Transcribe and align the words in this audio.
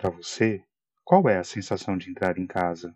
Para 0.00 0.10
você, 0.10 0.62
qual 1.04 1.28
é 1.28 1.38
a 1.38 1.42
sensação 1.42 1.98
de 1.98 2.08
entrar 2.08 2.38
em 2.38 2.46
casa? 2.46 2.94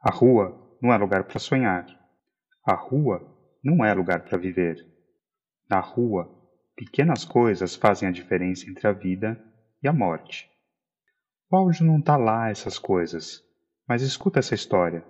A 0.00 0.10
rua 0.10 0.56
não 0.88 0.94
é 0.94 0.96
lugar 0.96 1.24
para 1.24 1.38
sonhar. 1.38 1.86
A 2.66 2.72
rua 2.72 3.20
não 3.62 3.84
é 3.84 3.92
lugar 3.92 4.24
para 4.24 4.38
viver. 4.38 4.86
Na 5.68 5.80
rua, 5.80 6.26
pequenas 6.74 7.26
coisas 7.26 7.76
fazem 7.76 8.08
a 8.08 8.12
diferença 8.12 8.70
entre 8.70 8.88
a 8.88 8.92
vida 8.92 9.38
e 9.82 9.86
a 9.88 9.92
morte. 9.92 10.50
O 11.50 11.56
áudio 11.56 11.84
não 11.84 12.00
tá 12.00 12.16
lá 12.16 12.48
essas 12.48 12.78
coisas, 12.78 13.44
mas 13.86 14.00
escuta 14.00 14.38
essa 14.38 14.54
história. 14.54 15.04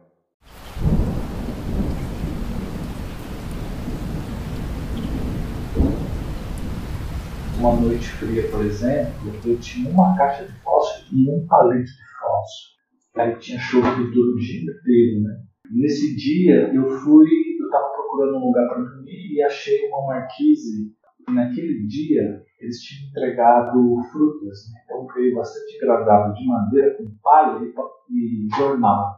Uma 7.56 7.76
noite 7.76 8.08
fria, 8.08 8.50
por 8.50 8.64
exemplo, 8.64 9.32
eu 9.44 9.60
tinha 9.60 9.88
uma 9.90 10.16
caixa 10.16 10.44
de 10.44 10.52
fósforo 10.60 11.06
e 11.12 11.30
um 11.30 11.46
palito 11.46 11.84
de 11.84 12.18
fósforo. 12.18 12.78
Aí 13.14 13.36
tinha 13.36 13.60
chovido 13.60 14.34
o 14.34 14.36
dia 14.38 14.62
inteiro, 14.62 15.22
né? 15.22 15.47
Nesse 15.70 16.16
dia 16.16 16.72
eu 16.72 16.88
fui, 16.88 17.28
eu 17.60 17.66
estava 17.66 17.88
procurando 17.90 18.38
um 18.38 18.46
lugar 18.46 18.68
para 18.68 18.82
dormir 18.82 19.34
e 19.34 19.42
achei 19.42 19.86
uma 19.88 20.06
marquise. 20.06 20.92
E 21.28 21.32
naquele 21.32 21.86
dia 21.86 22.42
eles 22.58 22.80
tinham 22.80 23.10
entregado 23.10 23.78
frutas, 24.10 24.72
né? 24.72 24.80
então 24.84 25.06
veio 25.14 25.34
bastante 25.34 25.76
agradável 25.76 26.32
de 26.32 26.46
madeira 26.46 26.96
com 26.96 27.10
palha 27.22 27.64
e, 28.10 28.48
jornal. 28.56 29.16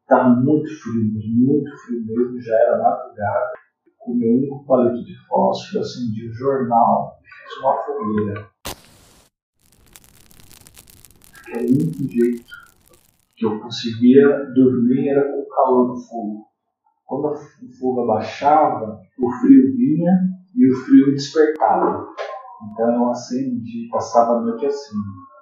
Estava 0.00 0.30
muito 0.30 0.68
frio, 0.68 1.04
muito 1.04 1.70
frio 1.78 2.04
mesmo, 2.04 2.40
já 2.40 2.54
era 2.54 2.82
madrugada. 2.82 3.52
Com 3.98 4.12
o 4.12 4.16
meu 4.16 4.34
único 4.34 4.66
palito 4.66 5.04
de 5.04 5.14
fósforo, 5.28 5.80
acendi 5.80 6.28
o 6.28 6.32
jornal 6.32 7.16
e 7.22 7.48
fiz 7.48 7.58
uma 7.60 7.76
fogueira. 7.82 8.46
Que 11.44 11.52
é 11.52 11.58
o 11.58 11.66
único 11.66 12.12
jeito 12.12 12.61
que 13.42 13.46
eu 13.46 13.60
conseguia 13.60 14.28
dormir 14.54 15.08
era 15.08 15.28
com 15.28 15.40
o 15.40 15.48
calor 15.48 15.88
do 15.88 15.96
fogo. 15.96 16.46
Quando 17.04 17.32
o 17.32 17.78
fogo 17.78 18.02
abaixava, 18.02 19.00
o 19.18 19.30
frio 19.40 19.76
vinha 19.76 20.12
e 20.54 20.70
o 20.70 20.76
frio 20.84 21.12
despertava. 21.12 22.06
Então 22.70 22.94
eu 22.94 23.10
acendi, 23.10 23.88
passava 23.90 24.38
a 24.38 24.42
noite 24.42 24.64
assim. 24.64 24.96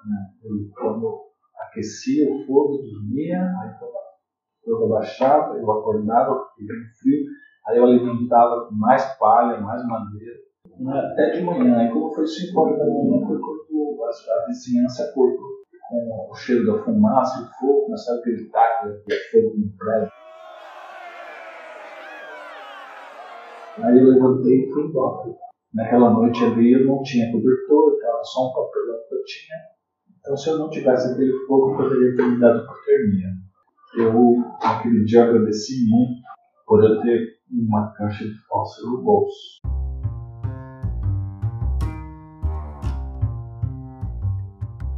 Né? 0.08 0.16
Eu, 0.42 0.56
quando 0.74 1.20
aquecia 1.60 2.32
o 2.32 2.46
fogo, 2.46 2.78
dormia, 2.78 3.38
aí 3.38 3.68
o 3.68 4.78
fogo 4.78 4.86
abaixava, 4.86 5.58
eu 5.58 5.70
acordava, 5.70 6.36
porque 6.36 6.62
vinha 6.62 6.86
frio, 6.98 7.26
aí 7.68 7.76
eu 7.76 7.84
alimentava 7.84 8.66
com 8.66 8.74
mais 8.76 9.04
palha, 9.18 9.60
mais 9.60 9.86
madeira, 9.86 10.36
até 10.88 11.32
de 11.32 11.44
manhã. 11.44 11.76
Aí 11.76 11.92
quando 11.92 12.14
foi 12.14 12.26
5 12.26 12.58
horas 12.58 12.78
da 12.78 12.86
manhã, 12.86 13.26
foi 13.26 13.38
quando 13.38 14.02
a 14.02 14.46
vizinhança 14.46 15.04
acordou 15.04 15.49
o 15.92 16.34
cheiro 16.34 16.66
da 16.66 16.82
fumaça, 16.84 17.42
do 17.42 17.50
fogo, 17.58 17.86
começaram 17.86 18.20
a 18.20 18.22
gritar 18.22 18.80
que 18.80 19.12
ia 19.12 19.18
fogo 19.30 19.56
no 19.56 19.76
prédio. 19.76 20.12
Aí 23.82 23.98
eu 23.98 24.08
levantei 24.08 24.64
e 24.64 24.72
fui 24.72 24.84
embora. 24.84 25.34
Naquela 25.74 26.10
noite 26.10 26.44
ali 26.44 26.72
eu 26.72 26.86
não 26.86 27.02
tinha 27.02 27.30
cobertor, 27.32 27.94
estava 27.94 28.24
só 28.24 28.48
um 28.48 28.52
papelão 28.52 28.98
que 29.08 29.14
eu 29.14 29.24
tinha. 29.24 29.56
Então 30.18 30.36
se 30.36 30.50
eu 30.50 30.58
não 30.58 30.70
tivesse 30.70 31.12
aquele 31.12 31.32
fogo, 31.46 31.72
eu 31.72 31.76
poderia 31.76 32.16
ter 32.16 32.22
me 32.22 32.40
dado 32.40 32.64
hipotermia. 32.64 33.28
Eu, 33.96 34.36
naquele 34.62 35.04
dia, 35.04 35.24
agradeci 35.24 35.88
muito 35.88 36.20
por 36.66 36.84
eu 36.84 37.00
ter 37.00 37.40
uma 37.50 37.92
caixa 37.94 38.24
de 38.24 38.38
fósforo 38.46 38.92
no 38.92 39.02
bolso. 39.02 39.60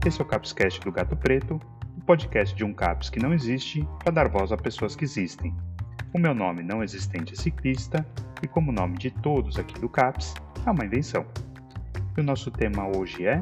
Esse 0.05 0.21
é 0.21 0.25
o 0.25 0.27
Capscast 0.27 0.81
do 0.81 0.91
Gato 0.91 1.17
Preto, 1.17 1.61
o 1.97 2.01
podcast 2.01 2.57
de 2.57 2.65
um 2.65 2.75
CAPS 2.75 3.09
que 3.09 3.21
não 3.21 3.33
existe 3.33 3.87
para 4.01 4.13
dar 4.13 4.29
voz 4.29 4.51
a 4.51 4.57
pessoas 4.57 4.97
que 4.97 5.05
existem. 5.05 5.55
O 6.13 6.19
meu 6.19 6.35
nome 6.35 6.61
não 6.65 6.83
existente 6.83 7.35
é 7.35 7.37
ciclista 7.37 8.05
e 8.43 8.49
como 8.49 8.73
o 8.73 8.75
nome 8.75 8.99
de 8.99 9.13
todos 9.13 9.61
aqui 9.61 9.79
do 9.81 9.89
CAPS 9.89 10.35
é 10.67 10.71
uma 10.73 10.85
invenção. 10.85 11.25
E 12.17 12.21
o 12.21 12.25
nosso 12.25 12.51
tema 12.51 12.85
hoje 12.97 13.25
é 13.25 13.41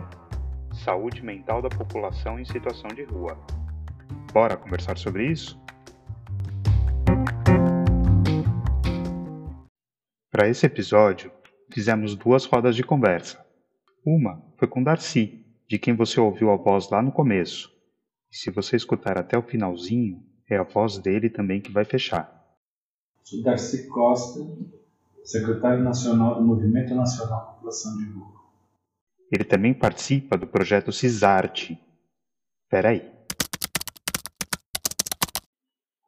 Saúde 0.84 1.24
Mental 1.24 1.62
da 1.62 1.70
População 1.70 2.38
em 2.38 2.44
Situação 2.44 2.88
de 2.88 3.04
Rua. 3.04 3.38
Bora 4.30 4.54
conversar 4.54 4.98
sobre 4.98 5.28
isso? 5.28 5.58
Para 10.30 10.46
esse 10.46 10.66
episódio, 10.66 11.32
fizemos 11.72 12.14
duas 12.14 12.44
rodas 12.44 12.76
de 12.76 12.82
conversa. 12.82 13.42
Uma 14.04 14.42
foi 14.58 14.68
com 14.68 14.82
Darcy, 14.82 15.40
de 15.70 15.78
quem 15.78 15.94
você 15.94 16.18
ouviu 16.18 16.50
a 16.50 16.56
voz 16.56 16.90
lá 16.90 17.00
no 17.00 17.12
começo. 17.12 17.72
E 18.28 18.36
se 18.36 18.50
você 18.50 18.74
escutar 18.74 19.16
até 19.16 19.38
o 19.38 19.42
finalzinho, 19.42 20.20
é 20.50 20.56
a 20.56 20.64
voz 20.64 20.98
dele 20.98 21.30
também 21.30 21.60
que 21.60 21.70
vai 21.70 21.84
fechar. 21.84 22.44
Sou 23.22 23.40
Darcy 23.40 23.86
Costa, 23.86 24.40
secretário 25.22 25.84
nacional 25.84 26.34
do 26.34 26.42
Movimento 26.42 26.92
Nacional 26.92 27.54
População 27.54 27.96
de 27.98 28.04
Rua. 28.10 28.32
Ele 29.30 29.44
também 29.44 29.72
participa 29.72 30.36
do 30.36 30.44
projeto 30.44 30.90
CISARTE. 30.90 31.78
Peraí. 32.68 33.08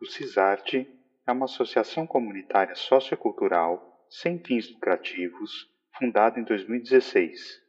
O 0.01 0.07
CISARTE 0.07 0.89
é 1.25 1.31
uma 1.31 1.45
associação 1.45 2.05
comunitária 2.05 2.75
sociocultural 2.75 4.05
sem 4.11 4.41
fins 4.41 4.69
lucrativos 4.73 5.71
fundada 5.97 6.41
em 6.41 6.43
2016 6.43 7.62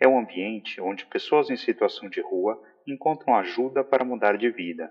é 0.00 0.08
um 0.08 0.18
ambiente 0.18 0.80
onde 0.80 1.04
pessoas 1.06 1.50
em 1.50 1.56
situação 1.56 2.08
de 2.08 2.20
rua 2.22 2.60
encontram 2.86 3.36
ajuda 3.36 3.84
para 3.84 4.04
mudar 4.04 4.38
de 4.38 4.50
vida. 4.50 4.90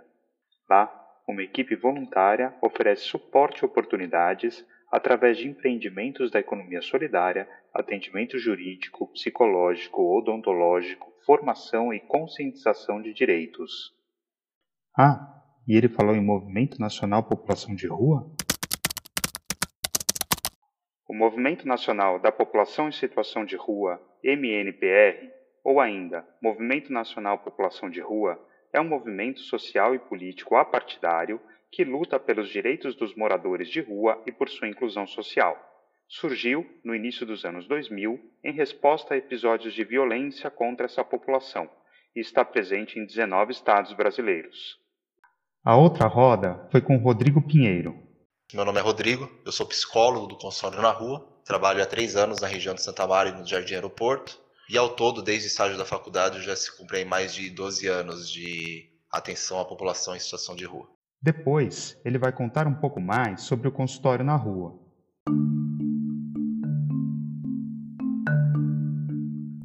Lá, 0.69 0.95
uma 1.27 1.41
equipe 1.41 1.75
voluntária 1.75 2.55
oferece 2.61 3.03
suporte 3.03 3.61
e 3.61 3.65
oportunidades 3.65 4.65
através 4.91 5.37
de 5.37 5.47
empreendimentos 5.47 6.31
da 6.31 6.39
economia 6.39 6.81
solidária, 6.81 7.49
atendimento 7.73 8.37
jurídico, 8.37 9.07
psicológico, 9.07 10.17
odontológico, 10.17 11.11
formação 11.25 11.93
e 11.93 11.99
conscientização 11.99 13.01
de 13.01 13.13
direitos. 13.13 13.93
Ah, 14.97 15.43
e 15.67 15.75
ele 15.75 15.87
falou 15.87 16.15
em 16.15 16.23
Movimento 16.23 16.79
Nacional 16.79 17.23
População 17.23 17.75
de 17.75 17.87
Rua? 17.87 18.31
O 21.07 21.13
Movimento 21.13 21.67
Nacional 21.67 22.19
da 22.19 22.31
População 22.31 22.89
em 22.89 22.91
Situação 22.91 23.45
de 23.45 23.55
Rua, 23.55 24.01
MNPR, 24.23 25.31
ou 25.63 25.79
ainda 25.79 26.25
Movimento 26.41 26.91
Nacional 26.91 27.39
População 27.39 27.89
de 27.89 27.99
Rua, 27.99 28.39
é 28.71 28.79
um 28.79 28.87
movimento 28.87 29.39
social 29.39 29.95
e 29.95 29.99
político 29.99 30.55
apartidário 30.55 31.39
que 31.71 31.83
luta 31.83 32.19
pelos 32.19 32.49
direitos 32.49 32.95
dos 32.95 33.15
moradores 33.15 33.69
de 33.69 33.81
rua 33.81 34.21
e 34.25 34.31
por 34.31 34.49
sua 34.49 34.67
inclusão 34.67 35.05
social. 35.05 35.57
Surgiu 36.07 36.65
no 36.83 36.95
início 36.95 37.25
dos 37.25 37.45
anos 37.45 37.67
2000 37.67 38.19
em 38.43 38.51
resposta 38.51 39.13
a 39.13 39.17
episódios 39.17 39.73
de 39.73 39.83
violência 39.83 40.49
contra 40.49 40.85
essa 40.85 41.03
população 41.03 41.69
e 42.15 42.19
está 42.19 42.43
presente 42.43 42.97
em 42.97 43.05
19 43.05 43.51
estados 43.51 43.93
brasileiros. 43.93 44.79
A 45.63 45.75
outra 45.75 46.07
roda 46.07 46.67
foi 46.71 46.81
com 46.81 46.97
Rodrigo 46.97 47.41
Pinheiro, 47.41 48.09
meu 48.51 48.65
nome 48.65 48.79
é 48.79 48.81
Rodrigo, 48.81 49.29
eu 49.45 49.51
sou 49.51 49.63
psicólogo 49.67 50.25
do 50.25 50.35
consultório 50.35 50.81
na 50.81 50.89
rua, 50.89 51.23
trabalho 51.49 51.81
há 51.81 51.85
três 51.87 52.15
anos 52.15 52.39
na 52.39 52.47
região 52.47 52.75
de 52.75 52.83
Santa 52.83 53.07
Maria, 53.07 53.33
no 53.33 53.43
Jardim 53.43 53.73
Aeroporto, 53.73 54.37
e 54.69 54.77
ao 54.77 54.89
todo, 54.89 55.23
desde 55.23 55.47
o 55.47 55.49
estágio 55.49 55.79
da 55.79 55.83
faculdade, 55.83 56.37
eu 56.37 56.43
já 56.43 56.55
se 56.55 56.77
cumpri 56.77 57.03
mais 57.03 57.33
de 57.33 57.49
12 57.49 57.87
anos 57.87 58.29
de 58.29 58.87
atenção 59.11 59.59
à 59.59 59.65
população 59.65 60.15
em 60.15 60.19
situação 60.19 60.55
de 60.55 60.63
rua. 60.63 60.87
Depois, 61.19 61.97
ele 62.05 62.19
vai 62.19 62.31
contar 62.31 62.67
um 62.67 62.75
pouco 62.75 63.01
mais 63.01 63.41
sobre 63.41 63.67
o 63.67 63.71
consultório 63.71 64.23
na 64.23 64.35
rua. 64.35 64.79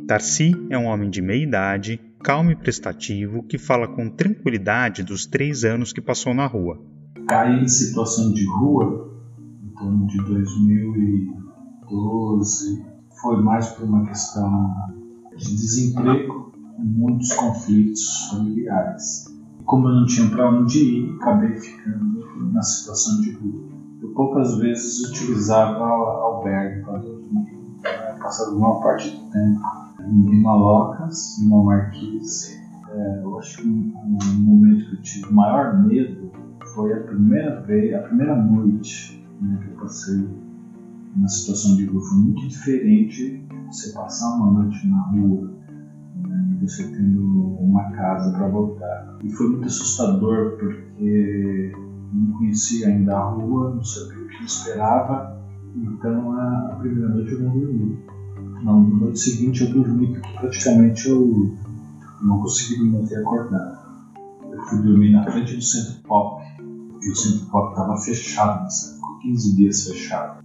Darcy 0.07 0.53
é 0.71 0.79
um 0.79 0.87
homem 0.87 1.11
de 1.11 1.21
meia 1.21 1.43
idade, 1.43 2.01
calmo 2.23 2.51
e 2.51 2.57
prestativo, 2.57 3.43
que 3.43 3.59
fala 3.59 3.87
com 3.87 4.09
tranquilidade 4.09 5.03
dos 5.03 5.27
três 5.27 5.65
anos 5.65 5.93
que 5.93 6.01
passou 6.01 6.33
na 6.33 6.47
rua 6.47 6.83
caí 7.27 7.63
em 7.63 7.69
situação 7.69 8.33
de 8.33 8.45
rua 8.47 9.11
em 9.63 9.69
torno 9.75 10.07
de 10.07 10.19
2012. 11.89 12.85
Foi 13.21 13.43
mais 13.43 13.69
por 13.69 13.85
uma 13.85 14.05
questão 14.07 14.75
de 15.37 15.55
desemprego, 15.55 16.53
muitos 16.79 17.33
conflitos 17.33 18.29
familiares. 18.31 19.33
como 19.65 19.89
eu 19.89 19.95
não 19.95 20.07
tinha 20.07 20.29
para 20.29 20.51
onde 20.51 20.79
ir, 20.79 21.17
acabei 21.17 21.57
ficando 21.57 22.53
na 22.53 22.63
situação 22.63 23.21
de 23.23 23.33
rua. 23.33 23.65
Eu 24.03 24.11
poucas 24.11 24.59
vezes 24.59 25.09
utilizava 25.09 25.85
albergue 25.85 26.85
para 26.85 26.99
dormir, 26.99 27.81
passava 28.21 28.55
uma 28.55 28.81
parte 28.81 29.09
do 29.09 29.31
tempo 29.31 29.63
em 30.01 30.43
Malocas, 30.43 31.39
em 31.39 31.47
uma 31.47 31.65
marquise. 31.65 32.63
É, 32.91 33.23
eu 33.23 33.39
acho 33.39 33.63
que 33.63 33.69
um, 33.69 33.93
um 34.05 34.41
momento 34.41 34.91
que 34.91 34.97
eu 34.97 35.03
tive 35.03 35.33
maior 35.33 35.83
medo 35.83 36.31
foi 36.75 36.93
a 36.93 37.01
primeira 37.01 37.61
vez, 37.63 37.95
a 37.95 38.01
primeira 38.01 38.37
noite 38.37 39.27
né, 39.41 39.59
que 39.63 39.71
eu 39.71 39.77
passei 39.79 40.29
na 41.17 41.29
situação 41.29 41.77
de 41.77 41.87
rua. 41.87 42.03
Foi 42.03 42.19
muito 42.19 42.49
diferente 42.49 43.47
você 43.67 43.93
passar 43.93 44.37
uma 44.37 44.53
noite 44.53 44.87
na 44.87 45.03
rua 45.11 45.55
né, 46.17 46.59
você 46.61 46.85
tendo 46.89 47.23
uma 47.61 47.91
casa 47.93 48.33
para 48.33 48.49
voltar. 48.49 49.19
E 49.23 49.31
foi 49.31 49.49
muito 49.51 49.67
assustador 49.67 50.57
porque 50.59 51.73
não 52.13 52.39
conhecia 52.39 52.89
ainda 52.89 53.17
a 53.17 53.31
rua, 53.31 53.75
não 53.75 53.85
sabia 53.85 54.25
o 54.25 54.29
que 54.29 54.45
esperava. 54.45 55.43
Então 55.77 56.33
a, 56.33 56.77
primeira 56.81 57.09
noite 57.09 57.33
eu 57.33 57.41
não 57.41 57.59
dormi. 57.59 57.99
Na 58.63 58.73
noite 58.73 59.19
seguinte 59.19 59.65
eu 59.65 59.73
dormi 59.73 60.15
porque 60.15 60.39
praticamente 60.39 61.09
eu 61.09 61.57
não 62.23 62.41
consegui 62.41 62.83
me 62.83 62.91
manter 62.93 63.17
acordado. 63.19 63.85
Eu 64.51 64.63
fui 64.63 64.83
dormir 64.83 65.13
na 65.13 65.25
frente 65.25 65.57
do 65.57 65.63
centro 65.63 66.03
pop 66.03 66.43
e 67.03 67.11
o 67.11 67.17
centro 67.17 67.47
pop 67.47 67.71
estava 67.71 67.97
fechado, 67.99 68.69
ficou 68.71 69.19
15 69.21 69.57
dias 69.57 69.89
fechado. 69.89 70.44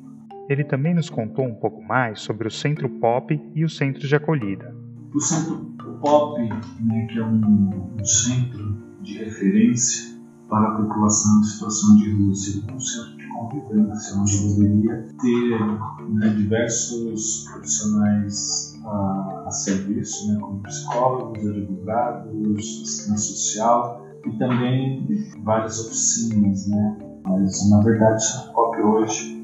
Ele 0.50 0.64
também 0.64 0.96
nos 0.96 1.12
contou 1.12 1.46
um 1.46 1.54
pouco 1.54 1.80
mais 1.84 2.22
sobre 2.22 2.48
o 2.48 2.52
Centro 2.52 2.90
Pop 2.90 3.40
e 3.54 3.64
o 3.64 3.70
Centro 3.70 4.08
de 4.08 4.16
Acolhida. 4.16 4.76
O 5.14 5.20
Centro 5.20 5.58
Pop, 6.02 6.42
né, 6.42 7.06
que 7.06 7.20
é 7.20 7.24
um, 7.24 7.94
um 7.96 8.04
centro 8.04 8.76
de 9.04 9.20
referência 9.20 10.18
para 10.50 10.70
a 10.70 10.76
população 10.78 11.40
em 11.40 11.44
situação 11.44 11.96
de 11.98 12.12
rua, 12.14 12.34
seria 12.34 12.74
um 12.74 12.80
centro 12.80 13.16
de 13.16 13.28
convivência, 13.28 14.18
onde 14.18 14.56
deveria 14.56 15.08
ter 15.22 16.10
né, 16.10 16.30
diversos 16.30 17.46
profissionais 17.52 18.82
a, 18.86 19.44
a 19.46 19.52
serviço, 19.52 20.34
né, 20.34 20.40
como 20.40 20.64
psicólogos, 20.64 21.46
advogados, 21.46 22.58
assistente 22.58 23.22
social 23.22 24.04
e 24.26 24.32
também 24.40 25.08
várias 25.44 25.80
oficinas. 25.80 26.68
Né? 26.68 26.98
Mas, 27.24 27.70
na 27.70 27.82
verdade, 27.82 28.16
o 28.16 28.20
Centro 28.20 28.54
Pop 28.54 28.82
hoje 28.82 29.39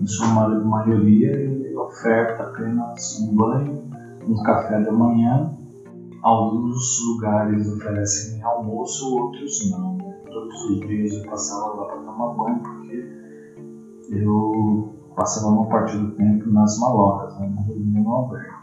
em 0.00 0.06
sua 0.06 0.28
maioria, 0.28 1.32
ele 1.32 1.76
oferta 1.76 2.42
apenas 2.42 3.20
um 3.20 3.34
banho, 3.34 3.90
um 4.28 4.42
café 4.42 4.80
da 4.80 4.92
manhã. 4.92 5.50
Alguns 6.22 7.00
lugares 7.06 7.66
oferecem 7.68 8.42
almoço, 8.42 9.16
outros 9.16 9.70
não. 9.70 9.96
Todos 10.24 10.64
os 10.70 10.80
dias 10.80 11.14
eu 11.14 11.30
passava 11.30 11.74
lá 11.74 11.86
para 11.86 11.96
tomar 12.02 12.34
banho, 12.34 12.62
porque 12.62 14.16
eu 14.16 14.94
passava 15.14 15.52
uma 15.52 15.68
parte 15.68 15.96
do 15.96 16.10
tempo 16.12 16.50
nas 16.50 16.78
malocas, 16.78 17.38
né? 17.38 17.48
não 17.54 17.62
dormia 17.62 18.00
no 18.00 18.10
albergue. 18.10 18.56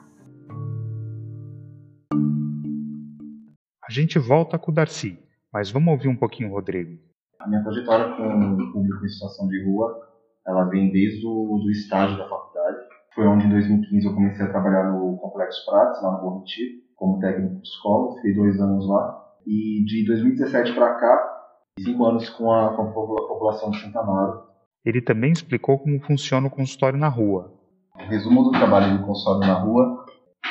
A 3.83 3.91
gente 3.91 4.19
volta 4.19 4.59
com 4.59 4.71
o 4.71 4.73
Darcy, 4.73 5.19
mas 5.51 5.71
vamos 5.71 5.91
ouvir 5.91 6.07
um 6.07 6.15
pouquinho 6.15 6.49
o 6.49 6.53
Rodrigo. 6.53 6.99
A 7.39 7.47
minha 7.47 7.63
trajetória 7.63 8.15
com 8.15 8.23
o 8.23 8.71
público 8.71 9.05
em 9.05 9.09
situação 9.09 9.47
de 9.47 9.65
rua 9.65 10.12
ela 10.45 10.65
vem 10.65 10.91
desde 10.91 11.25
o 11.25 11.57
do 11.57 11.71
estágio 11.71 12.17
da 12.17 12.27
faculdade. 12.27 12.77
Foi 13.15 13.25
onde, 13.27 13.45
em 13.45 13.49
2015, 13.49 14.05
eu 14.05 14.13
comecei 14.13 14.45
a 14.45 14.49
trabalhar 14.49 14.91
no 14.91 15.17
Complexo 15.17 15.65
Prates, 15.65 16.01
lá 16.01 16.11
no 16.13 16.21
Bom 16.21 16.39
Retiro, 16.39 16.81
como 16.95 17.19
técnico 17.19 17.61
de 17.61 17.67
escola. 17.67 18.15
Fiquei 18.15 18.33
dois 18.33 18.59
anos 18.59 18.87
lá. 18.87 19.23
E 19.45 19.83
de 19.85 20.05
2017 20.05 20.73
para 20.73 20.95
cá, 20.95 21.43
cinco 21.79 22.05
anos 22.05 22.29
com 22.29 22.51
a, 22.51 22.75
com 22.75 22.81
a 22.83 22.91
população 22.91 23.71
de 23.71 23.79
Santa 23.79 23.99
Amaro. 23.99 24.43
Ele 24.83 25.01
também 25.01 25.31
explicou 25.31 25.79
como 25.79 26.01
funciona 26.01 26.47
o 26.47 26.51
consultório 26.51 26.99
na 26.99 27.07
rua. 27.07 27.53
Resumo 27.95 28.43
do 28.43 28.51
trabalho 28.51 28.97
do 28.97 29.05
consultório 29.05 29.47
na 29.47 29.59
rua: 29.59 30.05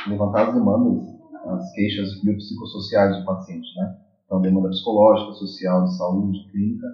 levantar 0.08 0.48
as 0.48 0.54
demandas, 0.54 1.02
as 1.46 1.72
queixas 1.72 2.22
biopsicossociais 2.22 3.18
do 3.18 3.24
paciente, 3.26 3.66
né? 3.76 3.98
Então, 4.24 4.40
demanda 4.40 4.70
psicológica, 4.70 5.32
social, 5.32 5.84
de 5.84 5.96
saúde, 5.96 6.50
clínica, 6.50 6.86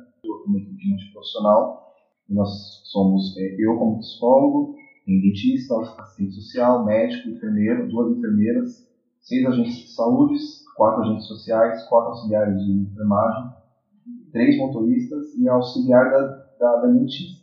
uma 0.47 0.59
equipe 0.59 0.89
multiprofissional 0.89 1.88
nós 2.29 2.49
somos, 2.85 3.37
é, 3.39 3.57
eu 3.59 3.77
como 3.79 3.99
psicólogo, 3.99 4.75
tem 5.07 5.21
dentista, 5.21 5.75
assistente 5.81 6.35
social, 6.35 6.85
médico, 6.85 7.31
enfermeiro, 7.31 7.89
duas 7.89 8.17
enfermeiras, 8.17 8.87
seis 9.21 9.47
agentes 9.47 9.77
de 9.77 9.95
saúde, 9.95 10.35
quatro 10.77 11.03
agentes 11.03 11.27
sociais, 11.27 11.83
quatro 11.89 12.11
auxiliares 12.11 12.63
de 12.63 12.73
enfermagem, 12.73 13.51
três 14.33 14.59
motoristas 14.59 15.35
e 15.35 15.49
auxiliar 15.49 16.11
da, 16.11 16.21
da, 16.61 16.77
da 16.83 16.87
dentista. 16.89 17.43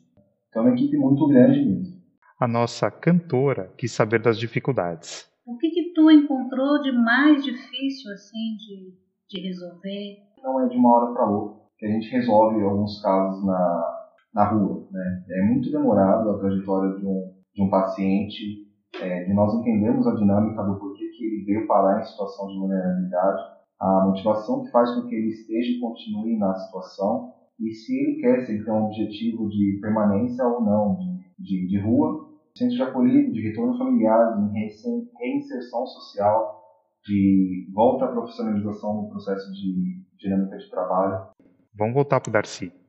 Então 0.50 0.64
é 0.64 0.68
uma 0.68 0.76
equipe 0.76 0.98
muito 0.98 1.28
grande 1.28 1.66
mesmo. 1.66 1.96
A 2.40 2.48
nossa 2.48 2.92
cantora 2.92 3.74
quis 3.78 3.92
saber 3.92 4.22
das 4.22 4.38
dificuldades. 4.38 5.28
O 5.46 5.58
que, 5.58 5.70
que 5.70 5.94
tu 5.94 6.12
encontrou 6.12 6.82
de 6.82 6.92
mais 6.92 7.44
difícil 7.44 8.12
assim 8.12 8.58
de, 8.58 8.94
de 9.30 9.48
resolver? 9.48 10.18
Não 10.44 10.66
é 10.66 10.68
de 10.68 10.78
uma 10.78 10.96
hora 10.96 11.14
para 11.14 11.30
outra. 11.30 11.66
Que 11.78 11.86
a 11.86 11.90
gente 11.90 12.10
resolve 12.10 12.64
alguns 12.64 13.02
casos 13.02 13.46
na, 13.46 13.95
na 14.36 14.50
rua. 14.50 14.86
Né? 14.92 15.24
É 15.30 15.42
muito 15.44 15.72
demorado 15.72 16.30
a 16.30 16.38
trajetória 16.38 17.00
de 17.00 17.08
um, 17.08 17.34
de 17.56 17.64
um 17.64 17.70
paciente, 17.70 18.68
é, 19.02 19.24
de 19.24 19.34
nós 19.34 19.54
entendermos 19.56 20.06
a 20.06 20.16
dinâmica 20.16 20.62
do 20.64 20.78
porquê 20.78 21.08
que 21.18 21.26
ele 21.26 21.46
veio 21.46 21.68
parar 21.68 22.02
em 22.02 22.04
situação 22.04 22.48
de 22.48 22.60
vulnerabilidade, 22.60 23.42
a 23.80 24.06
motivação 24.06 24.64
que 24.64 24.72
faz 24.72 24.94
com 24.94 25.08
que 25.08 25.16
ele 25.16 25.30
esteja 25.30 25.72
e 25.72 25.80
continue 25.80 26.38
na 26.38 26.54
situação, 26.56 27.34
e 27.60 27.74
se 27.74 27.96
ele 27.96 28.20
quer, 28.20 28.46
se 28.46 28.52
ele 28.52 28.66
tem 28.66 28.74
um 28.74 28.86
objetivo 28.86 29.50
de 29.50 29.80
permanência 29.82 30.46
ou 30.46 30.62
não 30.62 30.98
de, 30.98 31.34
de, 31.40 31.68
de 31.68 31.80
rua, 31.80 32.30
centro 32.58 32.76
de 32.76 32.84
acolhida, 32.84 33.32
de 33.32 33.42
retorno 33.42 33.78
familiar, 33.78 34.38
de 34.38 34.54
reinserção 34.54 35.86
social, 35.88 36.62
de 37.06 37.70
volta 37.74 38.06
à 38.06 38.08
profissionalização 38.10 39.04
no 39.04 39.10
processo 39.10 39.54
de 39.54 40.04
dinâmica 40.18 40.58
de 40.58 40.70
trabalho. 40.70 41.28
Vamos 41.74 41.94
voltar 41.94 42.20
para 42.20 42.30
o 42.30 42.34
Darcy. 42.34 42.85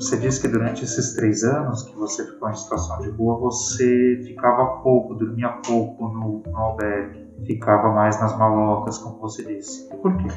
Você 0.00 0.16
disse 0.16 0.40
que 0.40 0.48
durante 0.48 0.82
esses 0.82 1.14
três 1.14 1.44
anos 1.44 1.82
que 1.82 1.94
você 1.94 2.24
ficou 2.24 2.48
em 2.48 2.54
situação 2.54 3.00
de 3.00 3.10
rua, 3.10 3.38
você 3.38 4.22
ficava 4.24 4.80
pouco, 4.80 5.14
dormia 5.14 5.50
pouco 5.66 6.08
no, 6.08 6.42
no 6.50 6.56
albergue, 6.56 7.28
ficava 7.44 7.92
mais 7.92 8.18
nas 8.18 8.36
malocas, 8.38 8.96
como 8.96 9.18
você 9.18 9.44
disse. 9.44 9.90
Por 9.90 10.16
quê? 10.16 10.28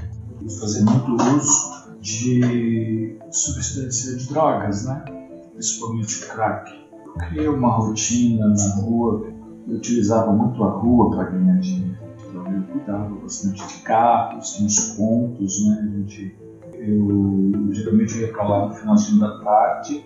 Fazer 0.59 0.83
muito 0.83 1.15
uso 1.37 1.97
de 2.01 3.17
substância 3.31 4.17
de 4.17 4.27
drogas, 4.27 4.83
né? 4.85 5.05
Principalmente 5.53 6.27
crack. 6.27 6.69
Eu 7.05 7.13
criei 7.13 7.47
uma 7.47 7.77
rotina 7.77 8.49
na 8.49 8.75
rua, 8.81 9.27
eu 9.65 9.75
utilizava 9.75 10.33
muito 10.33 10.61
a 10.61 10.71
rua 10.71 11.09
para 11.09 11.29
ganhar 11.29 11.57
dinheiro. 11.59 11.97
Então 12.27 12.53
eu 12.53 12.63
cuidava 12.63 13.15
bastante 13.15 13.65
de 13.65 13.81
carros, 13.83 14.59
nos 14.59 14.89
pontos, 14.97 15.65
né? 15.65 15.79
A 15.81 15.97
gente 15.99 16.35
eu 16.85 17.73
geralmente 17.73 18.19
ia 18.19 18.31
para 18.31 18.47
lá 18.47 18.67
no 18.67 18.73
finalzinho 18.73 19.19
da 19.19 19.39
tarde 19.39 20.05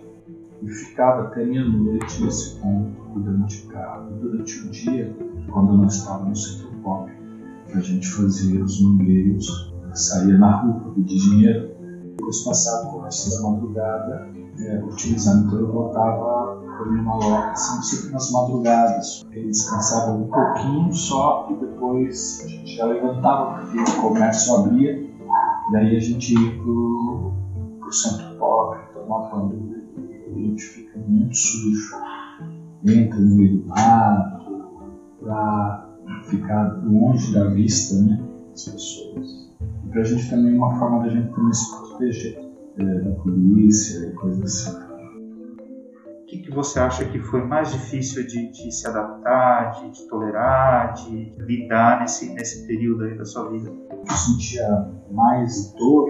e 0.62 0.70
ficava 0.70 1.24
até 1.24 1.46
meia-noite 1.46 2.24
nesse 2.24 2.60
ponto, 2.60 3.02
cuidando 3.14 3.46
de 3.46 3.62
carro. 3.64 4.12
Durante 4.20 4.60
o 4.60 4.70
dia, 4.70 5.16
quando 5.52 5.78
não 5.78 5.86
estava 5.86 6.26
no 6.26 6.36
centro 6.36 6.70
pop, 6.84 7.12
a 7.74 7.80
gente 7.80 8.08
fazia 8.08 8.64
os 8.64 8.82
mangueiros, 8.82 9.74
saía 9.94 10.38
na 10.38 10.62
rua 10.62 10.80
para 10.80 10.92
pedir 10.92 11.20
dinheiro, 11.20 11.70
depois 12.18 12.44
passava 12.44 12.96
o 12.96 13.02
resto 13.02 13.36
da 13.36 13.50
madrugada 13.50 14.30
é, 14.60 14.84
utilizando, 14.84 15.48
então 15.48 15.60
eu 15.60 15.72
voltava 15.72 16.58
para 16.78 16.86
minha 16.92 17.04
maloca, 17.04 17.56
sempre 17.56 18.12
nas 18.12 18.32
madrugadas. 18.32 19.26
Ele 19.32 19.48
descansava 19.48 20.12
um 20.12 20.28
pouquinho 20.28 20.94
só 20.94 21.48
e 21.52 21.56
depois 21.56 22.42
a 22.44 22.48
gente 22.48 22.76
já 22.76 22.86
levantava 22.86 23.62
porque 23.62 23.80
o 23.80 24.02
comércio 24.02 24.56
abria 24.56 25.07
Daí 25.72 25.96
a 25.96 26.00
gente 26.00 26.34
ia 26.34 26.52
pro, 26.58 27.32
pro 27.80 27.94
centro 27.94 28.36
pop, 28.38 28.78
tomar 28.94 29.30
banho. 29.30 29.84
A 30.26 30.40
gente 30.40 30.64
fica 30.64 30.98
muito 31.00 31.36
sujo. 31.36 31.96
Entra 32.86 33.20
no 33.20 33.36
meio 33.36 33.58
do 33.58 33.68
mato, 33.68 34.38
pra 35.20 35.88
ficar 36.24 36.82
longe 36.86 37.34
da 37.34 37.46
vista 37.50 37.96
né, 37.96 38.24
das 38.52 38.70
pessoas. 38.70 39.50
E 39.86 39.90
pra 39.90 40.04
gente 40.04 40.30
também 40.30 40.54
é 40.54 40.58
uma 40.58 40.78
forma 40.80 41.04
da 41.04 41.10
gente 41.10 41.34
também 41.34 41.54
se 41.54 41.76
proteger 41.76 42.40
é, 42.78 43.00
da 43.02 43.12
polícia 43.22 44.08
e 44.08 44.12
coisas 44.12 44.44
assim. 44.44 44.87
Que, 46.38 46.44
que 46.44 46.52
você 46.52 46.80
acha 46.80 47.06
que 47.06 47.20
foi 47.20 47.44
mais 47.44 47.72
difícil 47.72 48.26
de, 48.28 48.52
de 48.52 48.72
se 48.72 48.88
adaptar, 48.88 49.72
de, 49.72 49.92
de, 49.92 50.08
tolerar, 50.08 50.94
de 50.94 51.34
lidar 51.38 52.02
nesse, 52.02 52.34
nesse 52.34 52.68
período 52.68 53.06
aí 53.06 53.18
da 53.18 53.26
sua 53.26 53.50
vida? 53.50 53.72
Eu 53.92 54.16
sentia 54.16 54.90
mais 55.12 55.74
dor 55.74 56.10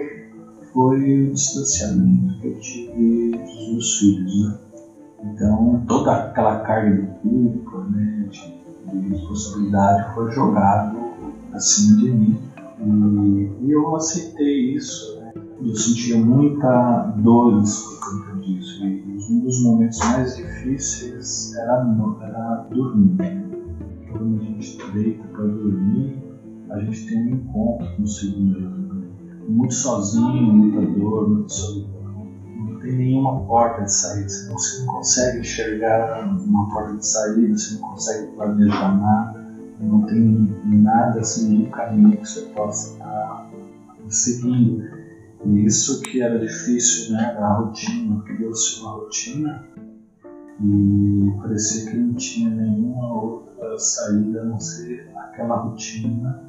foi 0.74 1.30
o 1.30 1.32
distanciamento 1.32 2.40
que 2.40 2.48
eu 2.48 2.60
tive 2.60 3.32
dos 3.32 3.72
meus 3.72 4.00
filhos, 4.00 4.42
né? 4.44 4.60
Então, 5.24 5.84
toda 5.88 6.16
aquela 6.16 6.60
carga 6.60 7.02
de 7.02 7.08
culpa, 7.20 7.84
né, 7.90 8.30
de, 8.30 9.00
de 9.00 9.10
responsabilidade 9.10 10.14
foi 10.14 10.32
jogado 10.32 10.98
acima 11.54 11.98
de 11.98 12.12
mim. 12.12 12.40
E, 12.80 13.66
e 13.66 13.72
eu 13.72 13.96
aceitei 13.96 14.76
isso. 14.76 15.20
Né? 15.20 15.34
Eu 15.62 15.76
sentia 15.76 16.18
muita 16.18 17.14
dor 17.18 17.64
por 17.64 18.00
conta 18.00 18.40
disso. 18.42 18.86
E 18.86 19.17
um 19.30 19.40
dos 19.40 19.62
momentos 19.64 20.00
mais 20.00 20.36
difíceis 20.36 21.54
era, 21.56 21.86
era 22.22 22.68
dormir. 22.70 23.46
Quando 24.12 24.40
a 24.40 24.44
gente 24.44 24.92
deita 24.94 25.28
para 25.28 25.46
dormir, 25.46 26.24
a 26.70 26.80
gente 26.80 27.08
tem 27.08 27.24
um 27.24 27.36
encontro 27.36 27.88
com 27.96 28.04
o 28.04 28.08
segundo 28.08 28.88
muito 29.48 29.74
sozinho, 29.74 30.54
muita 30.54 30.82
dor, 30.82 31.30
muita 31.30 31.50
solidão. 31.50 32.28
Não 32.56 32.80
tem 32.80 32.98
nenhuma 32.98 33.40
porta 33.46 33.84
de 33.84 33.94
saída, 33.94 34.28
você 34.28 34.50
não, 34.50 34.58
você 34.58 34.80
não 34.80 34.94
consegue 34.94 35.40
enxergar 35.40 36.26
uma 36.26 36.70
porta 36.70 36.98
de 36.98 37.08
saída, 37.08 37.58
você 37.58 37.74
não 37.76 37.90
consegue 37.90 38.28
planejar 38.36 38.98
nada, 38.98 39.46
não 39.80 40.02
tem 40.02 40.56
nada 40.66 41.20
assim, 41.20 41.50
nenhum 41.50 41.72
caminho 41.72 42.18
que 42.18 42.28
você 42.28 42.42
possa 42.48 42.94
estar 42.94 43.50
seguindo. 44.10 44.97
E 45.48 45.66
isso 45.66 46.02
que 46.02 46.22
era 46.22 46.38
difícil, 46.38 47.14
né? 47.14 47.38
A 47.40 47.54
rotina, 47.56 48.22
criou-se 48.24 48.82
uma 48.82 48.92
rotina 48.92 49.68
e 50.62 51.32
parecia 51.42 51.92
que 51.92 51.98
não 51.98 52.14
tinha 52.16 52.50
nenhuma 52.50 53.22
outra 53.22 53.78
saída 53.78 54.42
a 54.42 54.46
não 54.46 54.60
ser 54.60 55.10
aquela 55.16 55.56
rotina 55.58 56.48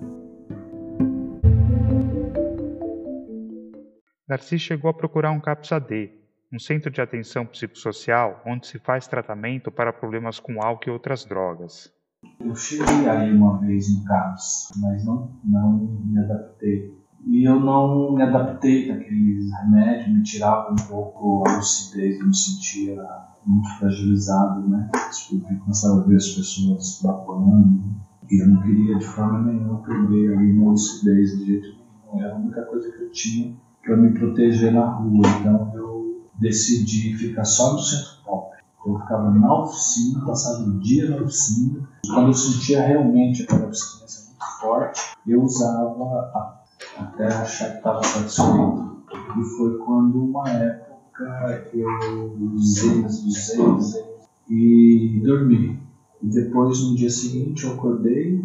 Darcy 4.28 4.58
chegou 4.58 4.90
a 4.90 4.94
procurar 4.94 5.30
um 5.30 5.40
CAPS-AD, 5.40 6.10
um 6.52 6.58
centro 6.58 6.90
de 6.90 7.00
atenção 7.00 7.46
psicossocial 7.46 8.42
onde 8.44 8.66
se 8.66 8.78
faz 8.78 9.08
tratamento 9.08 9.72
para 9.72 9.90
problemas 9.90 10.38
com 10.38 10.62
álcool 10.62 10.90
e 10.90 10.92
outras 10.92 11.24
drogas. 11.24 11.90
Eu 12.38 12.54
cheguei 12.54 13.08
aí 13.08 13.32
uma 13.32 13.58
vez 13.58 13.88
no 13.88 14.04
CAPS, 14.04 14.68
mas 14.82 15.06
não, 15.06 15.40
não 15.44 15.78
me 16.04 16.18
adaptei. 16.18 16.97
E 17.26 17.48
eu 17.48 17.60
não 17.60 18.12
me 18.14 18.22
adaptei 18.22 18.90
àqueles 18.90 19.50
remédios, 19.52 20.16
me 20.16 20.22
tirava 20.22 20.72
um 20.72 20.76
pouco 20.76 21.44
a 21.46 21.56
lucidez, 21.56 22.18
eu 22.18 22.26
me 22.26 22.36
sentia 22.36 22.96
muito 23.44 23.68
fragilizado, 23.78 24.68
né? 24.68 24.90
Eu 25.32 25.58
começava 25.58 26.00
a 26.00 26.04
ver 26.04 26.16
as 26.16 26.28
pessoas 26.28 27.00
babando, 27.02 27.82
e 28.30 28.42
eu 28.42 28.48
não 28.48 28.62
queria 28.62 28.96
de 28.96 29.04
forma 29.04 29.40
nenhuma 29.40 29.82
perder 29.82 30.34
a 30.34 30.40
minha 30.40 30.68
lucidez 30.68 31.38
de 31.38 31.46
jeito 31.46 31.68
nenhum. 31.68 32.24
Era 32.24 32.34
a 32.34 32.38
única 32.38 32.62
coisa 32.62 32.90
que 32.92 33.02
eu 33.02 33.10
tinha 33.10 33.54
para 33.82 33.96
me 33.96 34.12
proteger 34.12 34.72
na 34.72 34.86
rua. 34.86 35.26
Então 35.40 35.72
eu 35.74 36.22
decidi 36.38 37.16
ficar 37.16 37.44
só 37.44 37.72
no 37.72 37.78
centro 37.78 38.22
pop. 38.24 38.56
Eu 38.86 38.98
ficava 39.00 39.30
na 39.30 39.62
oficina, 39.62 40.24
passava 40.24 40.62
o 40.62 40.78
dia 40.78 41.10
na 41.10 41.16
oficina. 41.22 41.88
Quando 42.06 42.28
eu 42.28 42.34
sentia 42.34 42.86
realmente 42.86 43.42
aquela 43.42 43.64
abstinência 43.64 44.26
muito 44.26 44.60
forte, 44.60 45.00
eu 45.26 45.42
usava 45.42 46.04
a, 46.34 46.57
até 46.98 47.26
achar 47.26 47.70
que 47.70 47.76
estava 47.78 48.02
satisfeito. 48.02 49.02
E 49.38 49.44
foi 49.56 49.78
quando 49.78 50.24
uma 50.24 50.48
época 50.48 51.68
eu 51.72 52.36
usei, 52.54 53.04
usei, 53.04 53.60
usei 53.60 54.08
e 54.48 55.20
dormi. 55.24 55.80
E 56.22 56.26
depois 56.26 56.82
no 56.82 56.96
dia 56.96 57.10
seguinte 57.10 57.64
eu 57.64 57.74
acordei, 57.74 58.44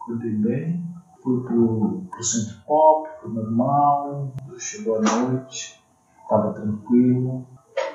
acordei 0.00 0.32
bem, 0.32 0.84
fui 1.22 1.42
pro, 1.42 2.02
pro 2.10 2.24
centro 2.24 2.56
pop, 2.66 3.08
foi 3.20 3.32
normal, 3.32 4.32
chegou 4.58 4.96
a 4.96 5.00
noite, 5.00 5.80
estava 6.22 6.52
tranquilo, 6.52 7.46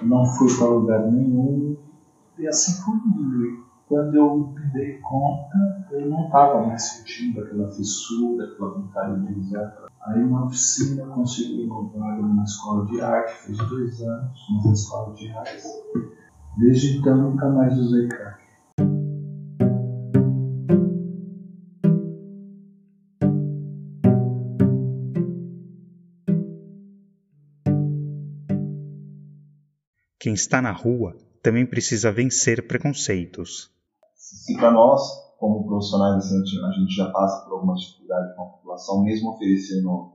não 0.01 0.25
fui 0.25 0.48
para 0.58 0.68
lugar 0.68 1.12
nenhum, 1.12 1.75
e 2.38 2.48
assim 2.48 2.82
foi 2.84 2.96
indo. 2.96 3.70
Quando 3.88 4.15
eu 4.15 4.38
me 4.38 4.72
dei 4.72 5.00
conta, 5.00 5.88
eu 5.91 6.08
não 6.08 6.25
estava 6.25 6.65
mais 6.68 6.84
sentindo 6.84 7.41
aquela 7.41 7.72
fissura, 7.72 8.46
aquela 8.46 8.70
vontade 8.70 9.25
de 9.25 9.39
usar. 9.39 9.88
Aí 10.01 10.24
na 10.24 10.46
oficina 10.46 11.06
consegui 11.08 11.65
uma 11.65 11.89
vaga 11.89 12.22
numa 12.22 12.44
escola 12.44 12.86
de 12.86 13.01
arte, 13.01 13.34
fiz 13.46 13.58
dois 13.58 14.01
anos 14.01 14.39
numa 14.50 14.74
escola 14.74 15.13
de 15.13 15.29
arte. 15.32 15.63
Desde 16.58 16.98
então 16.98 17.18
nunca 17.18 17.50
mais 17.50 17.77
usei 17.77 18.08
crack. 18.08 18.39
Quem 30.20 30.34
está 30.34 30.62
na 30.62 30.72
rua 30.72 31.15
também 31.41 31.65
precisa 31.65 32.12
vencer 32.12 32.68
preconceitos. 32.68 33.72
Se 34.15 34.56
para 34.58 34.72
nós, 34.72 35.01
como 35.39 35.65
profissionais 35.65 36.31
a 36.34 36.72
gente 36.72 36.93
já 36.93 37.10
passa 37.12 37.46
por 37.46 37.53
alguma 37.53 37.74
dificuldade 37.74 38.36
com 38.36 38.43
a 38.43 38.46
população, 38.48 39.03
mesmo 39.03 39.31
oferecendo 39.31 40.12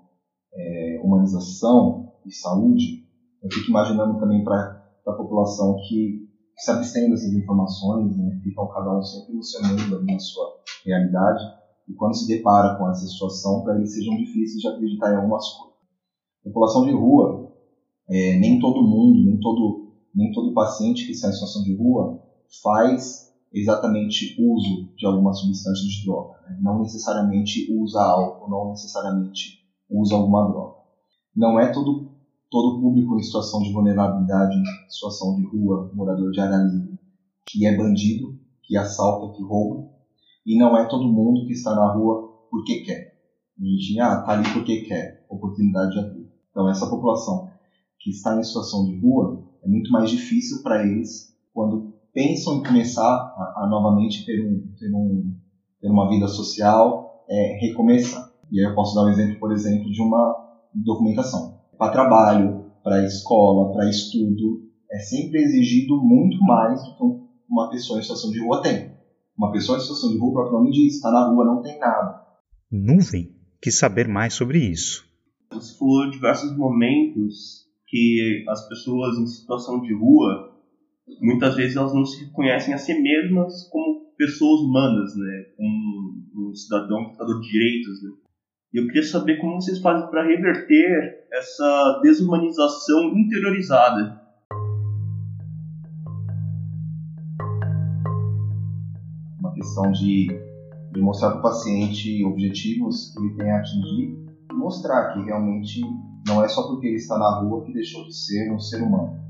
é, 0.53 1.01
humanização 1.03 2.13
e 2.27 2.33
saúde, 2.33 3.05
eu 3.43 3.51
fico 3.51 3.71
imaginando 3.71 4.21
também 4.21 4.45
para 4.45 4.83
a 5.07 5.13
população 5.13 5.77
que, 5.89 6.29
que 6.55 6.63
se 6.63 6.71
abstém 6.71 7.11
dessas 7.11 7.33
informações, 7.33 8.17
né, 8.17 8.39
ficam 8.43 8.69
cada 8.69 8.97
um 8.97 9.03
sempre 9.03 9.35
no 9.35 9.43
seu 9.43 9.63
mundo, 9.63 10.05
na 10.05 10.19
sua 10.19 10.47
realidade, 10.85 11.43
e 11.89 11.95
quando 11.95 12.15
se 12.15 12.29
depara 12.29 12.77
com 12.77 12.89
essa 12.91 13.07
situação, 13.07 13.63
para 13.63 13.77
eles 13.77 13.95
sejam 13.95 14.17
difíceis 14.17 14.61
de 14.61 14.69
acreditar 14.69 15.13
em 15.13 15.17
algumas 15.17 15.47
coisas. 15.49 15.75
População 16.45 16.85
de 16.85 16.93
rua, 16.93 17.51
é, 18.09 18.39
nem 18.39 18.59
todo 18.59 18.87
mundo, 18.87 19.25
nem 19.25 19.41
todo 19.41 19.85
nem 20.15 20.31
todo 20.31 20.55
paciente 20.55 21.07
que 21.07 21.13
está 21.13 21.29
em 21.29 21.33
situação 21.33 21.65
de 21.65 21.75
rua 21.75 22.23
faz 22.63 23.34
exatamente 23.55 24.35
uso 24.39 24.93
de 24.97 25.07
alguma 25.07 25.33
substância 25.33 25.89
de 25.89 26.05
droga. 26.05 26.35
Né? 26.43 26.59
Não 26.61 26.81
necessariamente 26.81 27.73
usa 27.73 28.03
álcool, 28.03 28.51
não 28.51 28.71
necessariamente 28.71 29.65
usa 29.89 30.17
alguma 30.17 30.49
droga. 30.49 30.75
Não 31.35 31.59
é 31.61 31.73
todo, 31.73 32.11
todo 32.51 32.81
público 32.81 33.17
em 33.17 33.23
situação 33.23 33.63
de 33.63 33.73
vulnerabilidade, 33.73 34.57
em 34.57 34.91
situação 34.91 35.37
de 35.37 35.47
rua, 35.47 35.91
morador 35.95 36.33
de 36.33 36.41
área 36.41 36.57
livre, 36.57 36.99
que 37.47 37.65
é 37.65 37.77
bandido, 37.77 38.37
que 38.63 38.77
assalta, 38.77 39.37
que 39.37 39.43
rouba. 39.43 39.89
E 40.45 40.59
não 40.59 40.77
é 40.77 40.87
todo 40.87 41.13
mundo 41.13 41.47
que 41.47 41.53
está 41.53 41.75
na 41.75 41.93
rua 41.93 42.29
porque 42.51 42.81
quer. 42.81 43.15
A 43.59 43.65
gente, 43.65 44.01
ah, 44.01 44.21
tá 44.23 44.33
ali 44.33 44.53
porque 44.53 44.83
quer, 44.83 45.25
oportunidade 45.29 45.95
já 45.95 46.03
teve. 46.03 46.29
Então 46.51 46.69
essa 46.69 46.89
população 46.89 47.51
que 48.01 48.11
está 48.11 48.37
em 48.39 48.43
situação 48.43 48.85
de 48.85 48.99
rua, 48.99 49.43
é 49.63 49.69
muito 49.69 49.91
mais 49.91 50.11
difícil 50.11 50.63
para 50.63 50.85
eles 50.85 51.35
quando 51.53 51.94
pensam 52.15 52.59
em 52.59 52.63
começar 52.63 53.03
a, 53.03 53.65
a 53.65 53.69
novamente 53.69 54.25
ter, 54.25 54.41
um, 54.41 54.73
ter, 54.79 54.95
um, 54.95 55.35
ter 55.81 55.91
uma 55.91 56.09
vida 56.09 56.29
social, 56.29 57.25
é, 57.29 57.59
recomeçar. 57.61 58.31
E 58.51 58.61
aí 58.61 58.71
eu 58.71 58.75
posso 58.75 58.95
dar 58.95 59.05
um 59.05 59.09
exemplo, 59.09 59.39
por 59.41 59.53
exemplo, 59.53 59.91
de 59.91 60.01
uma 60.01 60.35
documentação. 60.73 61.59
Para 61.77 61.93
trabalho, 61.93 62.67
para 62.83 63.05
escola, 63.05 63.73
para 63.73 63.91
estudo, 63.91 64.63
é 64.91 64.99
sempre 64.99 65.43
exigido 65.43 66.01
muito 66.01 66.39
mais 66.45 66.81
do 66.85 66.97
que 66.97 67.25
uma 67.51 67.69
pessoa 67.69 67.99
em 67.99 68.03
situação 68.03 68.31
de 68.31 68.41
rua 68.41 68.63
tem. 68.63 68.95
Uma 69.37 69.51
pessoa 69.51 69.77
em 69.77 69.81
situação 69.81 70.11
de 70.11 70.19
rua, 70.19 70.31
o 70.31 70.35
próprio 70.35 70.59
nome 70.59 70.71
diz, 70.71 70.95
está 70.95 71.11
na 71.11 71.29
rua, 71.29 71.45
não 71.45 71.61
tem 71.61 71.79
nada. 71.79 72.23
Nuvem 72.71 73.35
quis 73.61 73.79
saber 73.79 74.07
mais 74.07 74.35
sobre 74.35 74.59
isso. 74.59 75.05
Por 75.79 76.11
diversos 76.11 76.57
momentos 76.57 77.65
que 77.89 78.45
as 78.49 78.69
pessoas 78.69 79.17
em 79.17 79.27
situação 79.27 79.81
de 79.81 79.95
rua, 79.95 80.54
muitas 81.21 81.55
vezes 81.57 81.77
elas 81.77 81.95
não 81.95 82.05
se 82.05 82.25
reconhecem 82.25 82.75
a 82.75 82.79
si 82.79 82.95
mesmas 83.01 83.69
como 83.71 84.13
pessoas 84.17 84.61
humanas, 84.61 85.17
né? 85.17 85.45
Como 85.57 86.51
um 86.51 86.55
cidadão 86.55 87.05
portador 87.05 87.41
de 87.41 87.51
direitos, 87.51 88.03
né? 88.03 88.11
E 88.73 88.79
eu 88.79 88.87
queria 88.87 89.03
saber 89.03 89.37
como 89.39 89.61
vocês 89.61 89.81
fazem 89.81 90.09
para 90.11 90.27
reverter 90.27 91.27
essa 91.33 92.01
desumanização 92.03 93.17
interiorizada. 93.17 94.21
Uma 99.39 99.55
questão 99.55 99.93
de, 99.93 100.27
de 100.93 101.01
mostrar 101.01 101.31
para 101.31 101.39
o 101.39 101.43
paciente 101.43 102.25
objetivos 102.25 103.15
que 103.15 103.25
ele 103.25 103.37
tem 103.37 103.51
a 103.51 103.59
atingir 103.59 104.25
mostrar 104.65 105.13
que 105.13 105.23
realmente 105.23 105.81
não 106.27 106.43
é 106.43 106.49
só 106.49 106.63
porque 106.69 106.87
ele 106.87 106.97
está 106.97 107.19
na 107.19 107.41
rua 107.41 107.65
que 107.65 107.73
deixou 107.73 108.05
de 108.05 108.17
ser 108.17 108.51
um 108.51 108.59
ser 108.59 108.83
humano. 108.83 109.24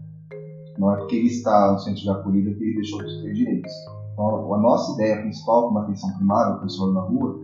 Não 0.78 0.92
é 0.92 0.96
porque 0.96 1.16
ele 1.16 1.28
está 1.28 1.72
no 1.72 1.78
centro 1.78 2.02
de 2.02 2.10
acolhida 2.10 2.52
que 2.54 2.62
ele 2.62 2.74
deixou 2.74 3.02
de 3.02 3.22
ter 3.22 3.32
direitos. 3.32 3.72
Então, 4.12 4.54
a 4.54 4.58
nossa 4.58 4.92
ideia 4.94 5.20
principal 5.20 5.68
como 5.68 5.78
atenção 5.78 6.10
primária, 6.16 6.56
o 6.56 6.60
pessoal 6.60 6.92
na 6.92 7.00
rua, 7.00 7.40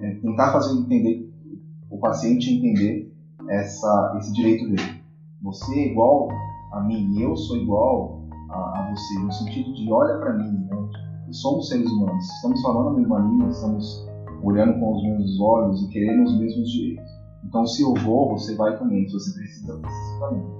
é 0.00 0.14
tentar 0.16 0.52
fazer 0.52 0.78
entender, 0.78 1.32
o 1.90 1.98
paciente 1.98 2.50
entender 2.50 3.12
essa, 3.48 4.16
esse 4.18 4.32
direito 4.32 4.68
dele. 4.68 5.00
Você 5.42 5.74
é 5.74 5.92
igual 5.92 6.28
a 6.72 6.80
mim, 6.80 7.20
eu 7.20 7.36
sou 7.36 7.56
igual 7.56 8.22
a, 8.50 8.56
a 8.56 8.90
você, 8.90 9.18
no 9.18 9.32
sentido 9.32 9.72
de 9.74 9.92
olha 9.92 10.18
para 10.18 10.34
mim, 10.34 10.50
né? 10.50 10.76
somos 11.32 11.68
seres 11.68 11.90
humanos, 11.90 12.24
estamos 12.24 12.60
falando 12.62 12.88
a 12.88 12.92
mesma 12.92 13.18
língua, 13.20 13.48
estamos 13.48 14.06
olhando 14.42 14.78
com 14.80 14.96
os 14.96 15.02
mesmos 15.02 15.40
olhos 15.40 15.82
e 15.82 15.88
querendo 15.88 16.24
os 16.24 16.38
mesmos 16.38 16.70
direitos. 16.70 17.10
Então, 17.44 17.66
se 17.66 17.82
eu 17.82 17.94
vou, 17.94 18.30
você 18.30 18.54
vai 18.54 18.78
também. 18.78 19.06
Se 19.08 19.14
você 19.14 19.32
precisa, 19.32 19.78
precisa 19.78 20.20
também. 20.20 20.59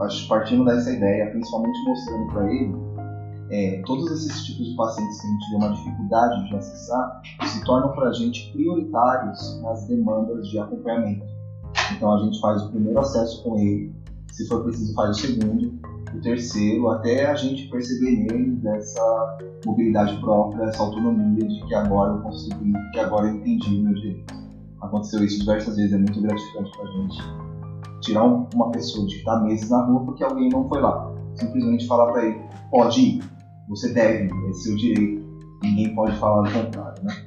Acho 0.00 0.26
partindo 0.28 0.64
dessa 0.64 0.90
ideia, 0.90 1.30
principalmente 1.30 1.78
mostrando 1.84 2.32
para 2.32 2.52
ele 2.52 2.74
é, 3.50 3.82
todos 3.84 4.10
esses 4.12 4.44
tipos 4.44 4.68
de 4.68 4.76
pacientes 4.76 5.20
que 5.20 5.26
a 5.26 5.30
gente 5.30 5.50
vê 5.50 5.56
uma 5.56 5.74
dificuldade 5.74 6.48
de 6.48 6.56
acessar 6.56 7.22
se 7.44 7.64
tornam 7.64 7.92
para 7.92 8.08
a 8.08 8.12
gente 8.12 8.50
prioritários 8.52 9.60
nas 9.60 9.86
demandas 9.86 10.48
de 10.48 10.58
acompanhamento. 10.58 11.26
Então 11.94 12.14
a 12.14 12.18
gente 12.18 12.40
faz 12.40 12.62
o 12.62 12.70
primeiro 12.70 12.98
acesso 12.98 13.42
com 13.42 13.58
ele, 13.58 13.92
se 14.32 14.46
for 14.48 14.62
preciso 14.62 14.94
faz 14.94 15.16
o 15.16 15.20
segundo, 15.20 15.78
o 16.14 16.20
terceiro, 16.20 16.88
até 16.90 17.26
a 17.26 17.34
gente 17.34 17.68
perceber 17.68 18.16
nele 18.16 18.60
essa 18.68 19.38
mobilidade 19.66 20.16
própria, 20.20 20.64
essa 20.64 20.82
autonomia 20.82 21.46
de 21.46 21.60
que 21.66 21.74
agora 21.74 22.12
eu 22.12 22.22
consegui, 22.22 22.72
que 22.92 23.00
agora 23.00 23.28
eu 23.28 23.36
entendi 23.36 23.80
meu 23.80 23.94
direito. 23.94 24.34
Aconteceu 24.80 25.22
isso 25.24 25.40
diversas 25.40 25.76
vezes, 25.76 25.92
é 25.92 25.98
muito 25.98 26.20
gratificante 26.22 26.70
para 26.76 26.88
a 26.88 26.92
gente 26.92 27.49
tirar 28.00 28.24
uma 28.24 28.70
pessoa 28.70 29.06
de 29.06 29.16
estar 29.16 29.40
meses 29.40 29.68
na 29.70 29.84
rua 29.84 30.04
porque 30.04 30.24
alguém 30.24 30.48
não 30.48 30.68
foi 30.68 30.80
lá. 30.80 31.14
Simplesmente 31.34 31.86
falar 31.86 32.12
para 32.12 32.26
ele, 32.26 32.40
pode 32.70 33.00
ir, 33.00 33.22
você 33.68 33.92
deve, 33.92 34.28
é 34.48 34.52
seu 34.52 34.76
direito, 34.76 35.22
ninguém 35.62 35.94
pode 35.94 36.18
falar 36.18 36.48
o 36.48 36.52
contrário, 36.52 37.04
né? 37.04 37.26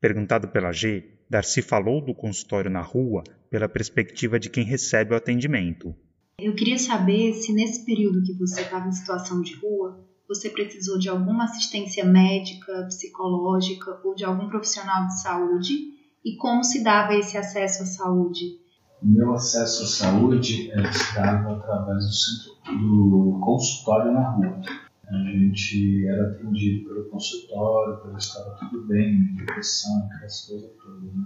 Perguntado 0.00 0.48
pela 0.48 0.72
G, 0.72 1.04
Darcy 1.28 1.60
falou 1.60 2.00
do 2.04 2.14
consultório 2.14 2.70
na 2.70 2.80
rua 2.80 3.22
pela 3.50 3.68
perspectiva 3.68 4.38
de 4.38 4.48
quem 4.48 4.64
recebe 4.64 5.12
o 5.12 5.16
atendimento. 5.16 5.94
Eu 6.40 6.54
queria 6.54 6.78
saber 6.78 7.32
se 7.34 7.52
nesse 7.52 7.84
período 7.84 8.22
que 8.22 8.32
você 8.34 8.60
estava 8.60 8.88
em 8.88 8.92
situação 8.92 9.42
de 9.42 9.54
rua, 9.56 10.06
você 10.28 10.50
precisou 10.50 10.98
de 10.98 11.08
alguma 11.08 11.44
assistência 11.44 12.04
médica, 12.04 12.84
psicológica 12.84 14.00
ou 14.04 14.14
de 14.14 14.24
algum 14.24 14.48
profissional 14.48 15.06
de 15.06 15.20
saúde 15.20 15.97
e 16.28 16.36
como 16.36 16.62
se 16.62 16.84
dava 16.84 17.14
esse 17.14 17.38
acesso 17.38 17.82
à 17.84 17.86
saúde? 17.86 18.60
O 19.02 19.06
meu 19.06 19.32
acesso 19.32 19.84
à 19.84 19.86
saúde 19.86 20.70
é 20.72 20.92
se 20.92 21.14
dava 21.14 21.56
através 21.56 22.04
do 22.04 22.12
centro 22.12 22.58
do 22.78 23.40
consultório 23.42 24.12
na 24.12 24.30
rua. 24.30 24.60
A 25.08 25.16
gente 25.16 26.06
era 26.06 26.32
atendido 26.32 26.86
pelo 26.86 27.08
consultório, 27.08 28.20
se 28.20 28.28
estava 28.28 28.58
tudo 28.58 28.86
bem, 28.86 29.34
depressão, 29.36 30.04
aquelas 30.04 30.46
coisas 30.46 30.70
todas. 30.82 31.14
Né? 31.14 31.24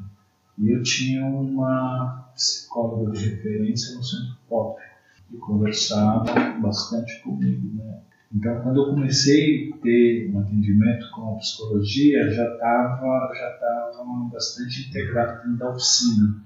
E 0.59 0.71
eu 0.71 0.82
tinha 0.85 1.26
uma 1.26 2.30
psicóloga 2.37 3.11
de 3.11 3.28
referência 3.28 3.97
no 3.97 4.04
centro 4.04 4.37
pop, 4.49 4.80
que 5.28 5.37
conversava 5.38 6.32
bastante 6.61 7.21
comigo. 7.23 7.75
Né? 7.75 8.02
Então, 8.34 8.62
quando 8.62 8.80
eu 8.80 8.94
comecei 8.94 9.70
a 9.70 9.76
ter 9.76 10.30
um 10.32 10.40
atendimento 10.40 11.10
com 11.10 11.34
a 11.34 11.36
psicologia, 11.36 12.30
já 12.30 12.50
estava 12.50 13.30
já 13.34 13.50
tava 13.58 14.04
bastante 14.32 14.88
integrado 14.88 15.42
dentro 15.42 15.58
da 15.58 15.70
oficina. 15.70 16.42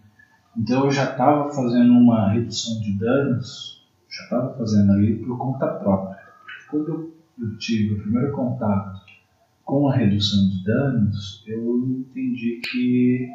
Então, 0.56 0.86
eu 0.86 0.90
já 0.90 1.10
estava 1.10 1.48
fazendo 1.52 1.92
uma 1.92 2.32
redução 2.32 2.80
de 2.80 2.98
danos, 2.98 3.86
já 4.10 4.24
estava 4.24 4.58
fazendo 4.58 4.92
ali 4.92 5.16
por 5.24 5.38
conta 5.38 5.66
própria. 5.66 6.18
Quando 6.68 7.14
eu 7.38 7.56
tive 7.58 7.94
o 7.94 8.02
primeiro 8.02 8.32
contato 8.32 9.00
com 9.64 9.88
a 9.88 9.94
redução 9.94 10.48
de 10.48 10.64
danos, 10.64 11.44
eu 11.46 11.78
entendi 11.86 12.60
que 12.68 13.28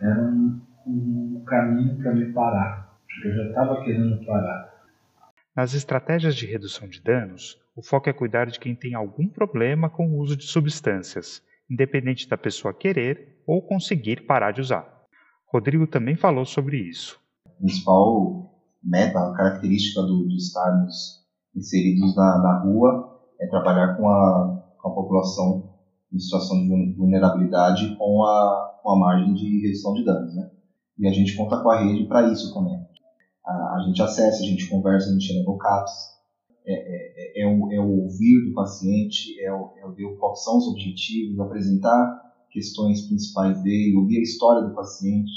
era 0.00 0.22
um, 0.22 0.60
um 0.86 1.42
caminho 1.44 1.96
para 1.96 2.14
me 2.14 2.32
parar, 2.32 2.96
porque 3.08 3.28
eu 3.28 3.34
já 3.34 3.48
estava 3.48 3.82
querendo 3.82 4.24
parar. 4.24 4.65
Nas 5.56 5.72
estratégias 5.72 6.36
de 6.36 6.44
redução 6.44 6.86
de 6.86 7.00
danos, 7.00 7.56
o 7.74 7.82
foco 7.82 8.10
é 8.10 8.12
cuidar 8.12 8.44
de 8.44 8.60
quem 8.60 8.76
tem 8.76 8.94
algum 8.94 9.26
problema 9.26 9.88
com 9.88 10.06
o 10.06 10.18
uso 10.18 10.36
de 10.36 10.44
substâncias, 10.44 11.40
independente 11.70 12.28
da 12.28 12.36
pessoa 12.36 12.74
querer 12.74 13.42
ou 13.46 13.62
conseguir 13.62 14.26
parar 14.26 14.52
de 14.52 14.60
usar. 14.60 14.86
Rodrigo 15.50 15.86
também 15.86 16.14
falou 16.14 16.44
sobre 16.44 16.76
isso. 16.76 17.18
A 17.46 17.50
principal 17.58 18.52
meta, 18.84 19.18
a 19.18 19.32
característica 19.34 20.02
do, 20.02 20.28
de 20.28 20.36
estarmos 20.36 21.24
inseridos 21.54 22.14
na, 22.14 22.38
na 22.42 22.62
rua 22.62 23.18
é 23.40 23.46
trabalhar 23.46 23.96
com 23.96 24.10
a, 24.10 24.62
com 24.76 24.88
a 24.90 24.94
população 24.94 25.74
em 26.12 26.18
situação 26.18 26.58
de 26.68 26.92
vulnerabilidade 26.98 27.96
com 27.96 28.24
a, 28.24 28.78
com 28.82 28.90
a 28.90 28.98
margem 28.98 29.32
de 29.32 29.62
redução 29.62 29.94
de 29.94 30.04
danos. 30.04 30.36
Né? 30.36 30.50
E 30.98 31.08
a 31.08 31.12
gente 31.12 31.34
conta 31.34 31.62
com 31.62 31.70
a 31.70 31.82
rede 31.82 32.04
para 32.06 32.30
isso 32.30 32.52
também. 32.52 32.78
A, 33.46 33.76
a, 33.76 33.84
gente 33.86 34.02
acessa, 34.02 34.42
a 34.42 34.46
gente 34.46 34.68
conversa, 34.68 35.08
a 35.08 35.12
gente 35.12 35.32
leva 35.32 35.50
o 35.50 35.58
CAPS, 35.58 35.92
é, 36.66 36.72
é, 36.74 37.42
é, 37.42 37.42
é, 37.42 37.46
o, 37.46 37.72
é 37.72 37.80
o 37.80 38.02
ouvir 38.02 38.48
do 38.48 38.54
paciente, 38.54 39.40
é 39.40 39.52
o, 39.52 39.72
é 39.78 39.86
o 39.86 39.92
ver 39.92 40.16
quais 40.16 40.42
são 40.42 40.58
os 40.58 40.66
objetivos, 40.66 41.38
apresentar 41.38 42.26
questões 42.50 43.02
principais 43.02 43.62
dele, 43.62 43.96
ouvir 43.96 44.18
a 44.18 44.22
história 44.22 44.66
do 44.66 44.74
paciente, 44.74 45.30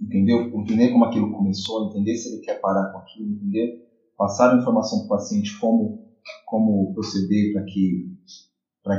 entendeu? 0.00 0.54
Entender 0.54 0.90
como 0.90 1.04
aquilo 1.04 1.32
começou, 1.32 1.88
entender 1.88 2.16
se 2.16 2.32
ele 2.32 2.42
quer 2.42 2.60
parar 2.60 2.92
com 2.92 2.98
aquilo, 2.98 3.30
entender, 3.30 3.88
passar 4.16 4.54
a 4.54 4.60
informação 4.60 4.98
para 4.98 5.06
o 5.06 5.18
paciente 5.18 5.58
como 5.58 6.10
como 6.44 6.92
proceder 6.92 7.52
para 7.54 7.64
que 7.64 8.10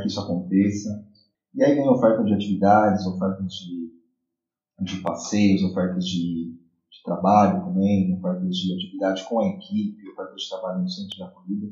que 0.02 0.08
isso 0.08 0.20
aconteça. 0.20 1.06
E 1.54 1.64
aí 1.64 1.76
vem 1.76 1.88
oferta 1.90 2.24
de 2.24 2.34
atividades, 2.34 3.06
ofertas 3.06 3.54
de, 3.54 3.92
de 4.80 5.02
passeios, 5.02 5.64
ofertas 5.64 6.06
de, 6.06 6.56
trabalho 7.04 7.66
também, 7.66 8.14
ofertas 8.14 8.56
de 8.56 8.74
atividade 8.74 9.24
com 9.28 9.40
a 9.40 9.48
equipe, 9.48 10.10
ofertas 10.10 10.42
de 10.42 10.50
trabalho 10.50 10.82
no 10.82 10.90
centro 10.90 11.18
de 11.18 11.24
acolhida, 11.24 11.68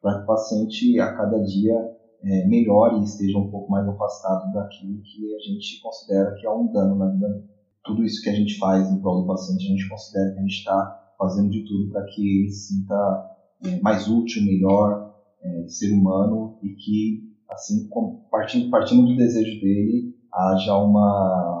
para 0.00 0.18
que 0.18 0.22
o 0.24 0.26
paciente 0.26 1.00
a 1.00 1.16
cada 1.16 1.42
dia 1.42 1.74
é, 2.22 2.46
melhore 2.46 3.00
e 3.00 3.04
esteja 3.04 3.38
um 3.38 3.50
pouco 3.50 3.70
mais 3.70 3.88
afastado 3.88 4.52
daquilo 4.52 5.00
que 5.02 5.34
a 5.34 5.38
gente 5.38 5.80
considera 5.80 6.34
que 6.34 6.46
é 6.46 6.50
um 6.50 6.70
dano 6.72 6.96
na 6.96 7.08
vida. 7.08 7.44
Tudo 7.84 8.04
isso 8.04 8.22
que 8.22 8.28
a 8.28 8.34
gente 8.34 8.58
faz 8.58 8.90
em 8.90 9.00
prol 9.00 9.22
do 9.22 9.26
paciente, 9.26 9.66
a 9.66 9.70
gente 9.70 9.88
considera 9.88 10.32
que 10.32 10.38
a 10.38 10.42
gente 10.42 10.58
está 10.58 11.14
fazendo 11.18 11.50
de 11.50 11.64
tudo 11.64 11.90
para 11.90 12.04
que 12.04 12.20
ele 12.20 12.50
se 12.50 12.74
sinta 12.74 13.36
é, 13.64 13.80
mais 13.80 14.08
útil, 14.08 14.44
melhor 14.44 15.14
é, 15.42 15.68
ser 15.68 15.92
humano 15.92 16.58
e 16.62 16.70
que, 16.70 17.34
assim, 17.50 17.88
partindo, 18.30 18.70
partindo 18.70 19.06
do 19.06 19.16
desejo 19.16 19.60
dele, 19.60 20.14
haja 20.32 20.76
uma, 20.76 21.57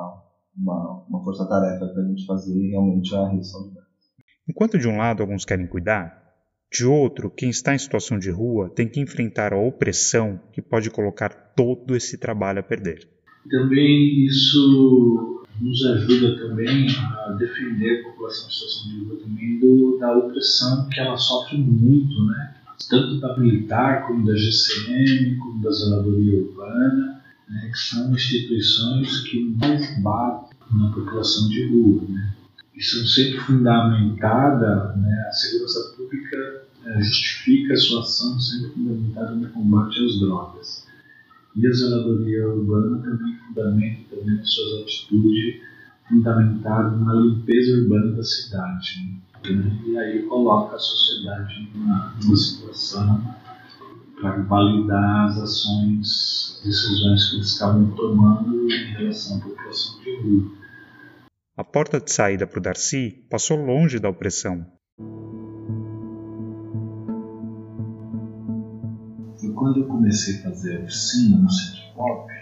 uma, 0.60 1.04
uma 1.08 1.22
força-tarefa 1.22 1.86
para 1.86 2.02
a 2.02 2.06
gente 2.06 2.26
fazer 2.26 2.68
realmente 2.68 3.14
a 3.14 3.28
redução 3.28 3.68
de 3.68 3.74
danos. 3.74 3.88
Enquanto 4.48 4.78
de 4.78 4.88
um 4.88 4.96
lado 4.96 5.22
alguns 5.22 5.44
querem 5.44 5.66
cuidar, 5.66 6.18
de 6.70 6.84
outro, 6.84 7.30
quem 7.30 7.48
está 7.48 7.74
em 7.74 7.78
situação 7.78 8.18
de 8.18 8.30
rua 8.30 8.68
tem 8.68 8.88
que 8.88 9.00
enfrentar 9.00 9.52
a 9.52 9.58
opressão 9.58 10.40
que 10.52 10.60
pode 10.60 10.90
colocar 10.90 11.30
todo 11.56 11.96
esse 11.96 12.18
trabalho 12.18 12.60
a 12.60 12.62
perder. 12.62 13.08
Também 13.48 14.26
isso 14.26 15.44
nos 15.60 15.86
ajuda 15.86 16.36
também 16.38 16.86
a 16.90 17.32
defender 17.32 18.00
a 18.00 18.10
população 18.10 18.48
em 18.48 18.52
situação 18.52 18.90
de 18.90 19.04
rua 19.04 19.18
também 19.20 19.58
do, 19.58 19.98
da 19.98 20.16
opressão 20.16 20.88
que 20.88 21.00
ela 21.00 21.16
sofre 21.16 21.56
muito, 21.56 22.26
né? 22.26 22.54
Tanto 22.88 23.18
da 23.18 23.36
militar 23.36 24.06
como 24.06 24.24
da 24.24 24.34
GCM, 24.36 25.36
como 25.36 25.60
da 25.62 25.70
zeladoria 25.70 26.38
urbana, 26.38 27.22
né? 27.48 27.70
que 27.72 27.78
são 27.78 28.12
instituições 28.12 29.22
que 29.22 29.56
mais 29.56 30.00
batem 30.02 30.47
na 30.72 30.90
população 30.90 31.48
de 31.48 31.68
rua, 31.68 32.02
né? 32.08 32.34
E 32.74 32.82
são 32.82 33.04
sempre 33.06 33.38
fundamentadas, 33.40 34.96
né? 34.96 35.26
A 35.28 35.32
segurança 35.32 35.94
pública 35.96 36.62
é, 36.84 37.00
justifica 37.02 37.74
a 37.74 37.76
sua 37.76 38.00
ação 38.02 38.38
sempre 38.38 38.70
fundamentada 38.70 39.34
no 39.34 39.48
combate 39.48 40.04
às 40.04 40.20
drogas. 40.20 40.86
E 41.56 41.66
a 41.66 41.72
zeladoria 41.72 42.48
urbana 42.48 42.98
também 42.98 43.36
fundamenta 43.46 44.16
também 44.16 44.38
as 44.38 44.50
suas 44.50 44.82
atitudes 44.82 45.60
fundamentado 46.08 47.04
na 47.04 47.14
limpeza 47.14 47.80
urbana 47.80 48.12
da 48.12 48.22
cidade. 48.22 49.20
Né? 49.44 49.78
E 49.86 49.98
aí 49.98 50.22
coloca 50.22 50.76
a 50.76 50.78
sociedade 50.78 51.68
numa, 51.74 52.14
numa 52.22 52.36
situação 52.36 53.34
para 54.20 54.42
validar 54.42 55.26
as 55.26 55.38
ações, 55.38 56.60
decisões 56.64 57.30
que 57.30 57.36
eles 57.36 57.46
estavam 57.46 57.90
tomando 57.92 58.70
em 58.70 58.92
relação 58.94 59.38
à 59.38 59.40
população 59.40 60.00
de 60.00 60.16
rua. 60.20 60.58
A 61.56 61.64
porta 61.64 62.00
de 62.00 62.10
saída 62.12 62.46
para 62.46 62.58
o 62.58 62.62
Darcy 62.62 63.26
passou 63.30 63.56
longe 63.56 63.98
da 63.98 64.08
opressão. 64.08 64.66
Foi 69.40 69.52
quando 69.54 69.80
eu 69.80 69.86
comecei 69.86 70.40
a 70.40 70.42
fazer 70.42 70.82
oficina 70.82 71.38
no 71.38 71.50
Centro 71.50 71.94
Pop, 71.94 72.32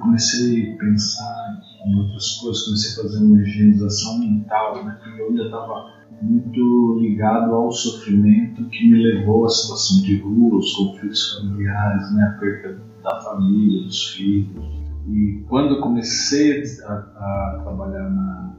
comecei 0.00 0.72
a 0.72 0.78
pensar 0.78 1.60
em 1.86 1.94
outras 1.98 2.34
coisas, 2.36 2.64
comecei 2.64 2.92
a 2.92 3.06
fazer 3.06 3.24
uma 3.24 3.42
higienização 3.42 4.18
mental, 4.18 4.84
né? 4.84 4.98
porque 5.02 5.20
eu 5.20 5.28
ainda 5.28 5.44
estava 5.44 5.97
muito 6.20 6.98
ligado 7.00 7.54
ao 7.54 7.70
sofrimento 7.70 8.64
que 8.70 8.88
me 8.88 9.02
levou 9.02 9.46
à 9.46 9.48
situação 9.48 10.02
de 10.02 10.20
rua, 10.20 10.58
os 10.58 10.74
conflitos 10.74 11.38
familiares, 11.38 12.12
né? 12.14 12.24
a 12.24 12.38
perda 12.38 12.82
da 13.02 13.20
família, 13.22 13.84
dos 13.84 14.08
filhos. 14.08 14.64
E 15.06 15.44
quando 15.48 15.76
eu 15.76 15.80
comecei 15.80 16.62
a, 16.84 16.92
a 16.92 17.60
trabalhar 17.62 18.10
na 18.10 18.54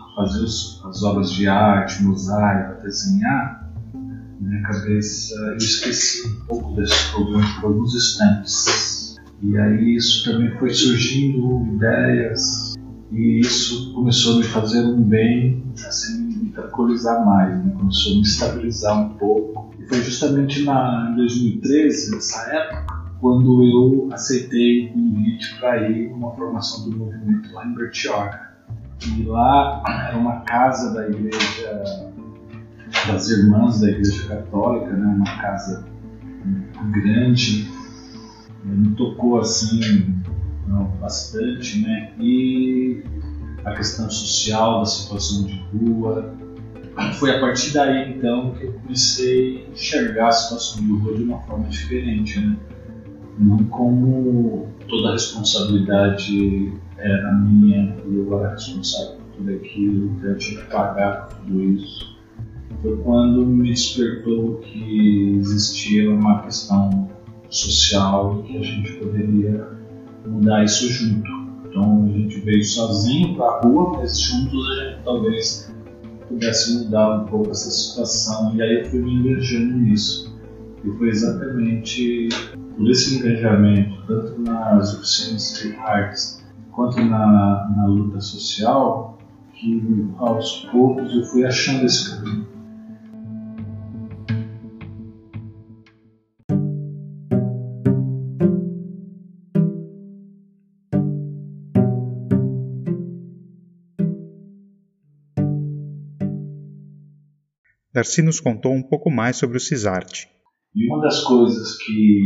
a 0.00 0.14
fazer 0.16 0.42
os, 0.42 0.84
as 0.84 1.02
obras 1.02 1.30
de 1.30 1.46
arte, 1.48 2.02
mosaico, 2.02 2.82
desenhar, 2.82 3.70
minha 4.40 4.62
cabeça 4.62 5.34
eu 5.34 5.56
esqueci 5.56 6.28
um 6.28 6.46
pouco 6.46 6.74
desses 6.74 7.10
problemas 7.10 7.50
por 7.54 7.66
alguns 7.66 7.94
instantes 7.94 9.16
e 9.42 9.56
aí 9.56 9.96
isso 9.96 10.30
também 10.30 10.56
foi 10.58 10.70
surgindo 10.70 11.64
ideias 11.74 12.67
E 13.10 13.40
isso 13.40 13.92
começou 13.94 14.34
a 14.34 14.38
me 14.38 14.44
fazer 14.44 14.84
um 14.84 15.02
bem, 15.02 15.64
assim, 15.86 16.20
me 16.42 16.50
tranquilizar 16.50 17.24
mais, 17.24 17.64
né? 17.64 17.72
começou 17.76 18.12
a 18.12 18.16
me 18.16 18.22
estabilizar 18.22 19.00
um 19.00 19.08
pouco. 19.14 19.74
E 19.78 19.86
foi 19.86 20.02
justamente 20.02 20.62
na, 20.64 21.10
em 21.10 21.16
2013, 21.16 22.14
nessa 22.14 22.54
época, 22.54 22.86
quando 23.20 23.62
eu 23.64 24.08
aceitei 24.12 24.86
o 24.86 24.92
convite 24.92 25.58
para 25.58 25.88
ir 25.90 26.10
numa 26.10 26.32
formação 26.32 26.88
do 26.88 26.96
movimento 26.96 27.52
lá 27.52 27.66
em 27.66 27.74
Bertioga. 27.74 28.48
E 29.16 29.22
lá 29.22 29.82
era 30.08 30.18
uma 30.18 30.40
casa 30.40 30.92
da 30.92 31.08
igreja, 31.08 32.12
das 33.06 33.30
irmãs 33.30 33.80
da 33.80 33.90
igreja 33.90 34.28
católica, 34.28 34.92
né? 34.92 35.06
uma 35.06 35.40
casa 35.40 35.84
grande, 36.92 37.68
me 38.64 38.94
tocou 38.94 39.38
assim 39.38 40.17
bastante, 41.00 41.80
né? 41.80 42.12
E 42.20 43.02
a 43.64 43.74
questão 43.74 44.10
social 44.10 44.80
da 44.80 44.86
situação 44.86 45.44
de 45.44 45.62
rua. 45.72 46.34
Foi 47.18 47.30
a 47.30 47.40
partir 47.40 47.72
daí 47.72 48.12
então 48.12 48.52
que 48.52 48.64
eu 48.64 48.72
comecei 48.72 49.66
a 49.66 49.70
enxergar 49.70 50.28
a 50.28 50.32
situação 50.32 50.84
de 50.84 50.92
rua 50.92 51.16
de 51.16 51.22
uma 51.22 51.38
forma 51.42 51.68
diferente, 51.68 52.40
né? 52.40 52.56
Não 53.38 53.64
como 53.64 54.68
toda 54.88 55.10
a 55.10 55.12
responsabilidade 55.12 56.72
era 56.96 57.32
minha 57.34 57.96
e 58.04 58.16
eu 58.16 58.38
era 58.40 58.50
responsável 58.50 59.16
por 59.16 59.36
tudo 59.36 59.52
aquilo, 59.52 60.06
então 60.16 60.30
eu 60.30 60.38
tinha 60.38 60.60
que 60.60 60.70
pagar 60.70 61.28
por 61.28 61.36
tudo 61.38 61.62
isso. 61.62 62.18
Foi 62.82 62.96
quando 62.98 63.46
me 63.46 63.70
despertou 63.70 64.56
que 64.56 65.36
existia 65.38 66.10
uma 66.10 66.42
questão 66.42 67.08
social 67.48 68.42
que 68.42 68.58
a 68.58 68.62
gente 68.62 68.92
poderia 68.94 69.77
mudar 70.28 70.64
isso 70.64 70.88
junto. 70.92 71.30
Então 71.66 72.04
a 72.04 72.08
gente 72.08 72.40
veio 72.40 72.64
sozinho 72.64 73.36
para 73.36 73.46
a 73.46 73.60
rua, 73.60 73.98
mas 73.98 74.20
juntos 74.20 74.70
a 74.70 74.84
gente 74.84 75.04
talvez 75.04 75.74
pudesse 76.28 76.78
mudar 76.78 77.22
um 77.22 77.26
pouco 77.26 77.50
essa 77.50 77.70
situação. 77.70 78.54
E 78.54 78.62
aí 78.62 78.80
eu 78.80 78.90
fui 78.90 79.00
me 79.00 79.14
engajando 79.14 79.76
nisso. 79.76 80.36
E 80.84 80.90
foi 80.96 81.08
exatamente 81.08 82.28
por 82.76 82.88
esse 82.90 83.16
engajamento, 83.16 83.94
tanto 84.06 84.40
nas 84.40 84.94
oficinas 84.94 85.58
de 85.60 85.74
artes 85.76 86.44
quanto 86.72 87.00
na, 87.00 87.68
na 87.76 87.86
luta 87.86 88.20
social, 88.20 89.18
que 89.54 90.06
aos 90.18 90.68
poucos 90.70 91.12
eu 91.12 91.24
fui 91.24 91.44
achando 91.44 91.84
esse 91.84 92.16
caminho. 92.16 92.46
Darcy 107.98 108.22
nos 108.22 108.38
contou 108.38 108.72
um 108.72 108.82
pouco 108.82 109.10
mais 109.10 109.36
sobre 109.36 109.56
o 109.56 109.60
CISART. 109.60 110.28
E 110.72 110.86
uma 110.86 111.02
das 111.02 111.24
coisas 111.24 111.76
que, 111.78 112.20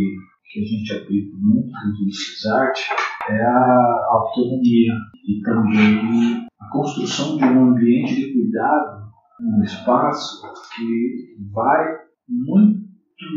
que 0.44 0.60
a 0.60 0.64
gente 0.64 0.92
aplica 0.92 1.34
muito 1.40 1.72
no 1.72 2.12
CISART 2.12 2.78
é 3.30 3.42
a 3.42 4.08
autonomia 4.10 4.92
e 5.26 5.40
também 5.40 6.46
a 6.60 6.68
construção 6.70 7.38
de 7.38 7.44
um 7.44 7.70
ambiente 7.70 8.16
de 8.16 8.34
cuidado, 8.34 9.08
um 9.40 9.62
espaço 9.62 10.42
que 10.76 11.42
vai 11.54 12.00
muito 12.28 12.82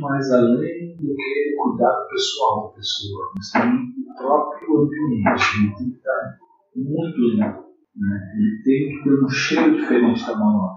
mais 0.01 0.29
além 0.33 0.97
do 0.97 1.15
que 1.15 1.55
o 1.57 1.63
cuidado 1.63 2.09
pessoal 2.09 2.67
da 2.67 2.75
pessoa, 2.75 3.31
mas 3.37 3.51
também 3.51 3.79
o 3.79 4.17
próprio 4.17 4.81
ambiente. 4.81 5.23
Ele 5.57 5.75
tem 5.77 5.89
que 5.89 5.95
estar 5.95 6.37
muito 6.75 7.17
limpo. 7.17 7.63
Né? 7.95 8.33
Ele 8.35 8.61
tem 8.61 8.89
que 8.89 9.03
ter 9.05 9.23
um 9.23 9.29
cheiro 9.29 9.77
diferente 9.77 10.27
da 10.27 10.35
mão 10.35 10.75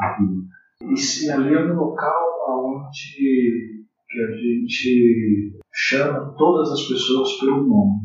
na 0.00 0.16
rua. 0.16 0.59
E 0.82 0.96
se 0.96 1.30
ali 1.30 1.54
é 1.54 1.72
um 1.72 1.76
local 1.76 2.30
onde 2.48 3.84
que 4.08 4.20
a 4.20 4.32
gente 4.32 5.60
chama 5.72 6.34
todas 6.36 6.72
as 6.72 6.88
pessoas 6.88 7.38
pelo 7.38 7.66
nome. 7.66 8.00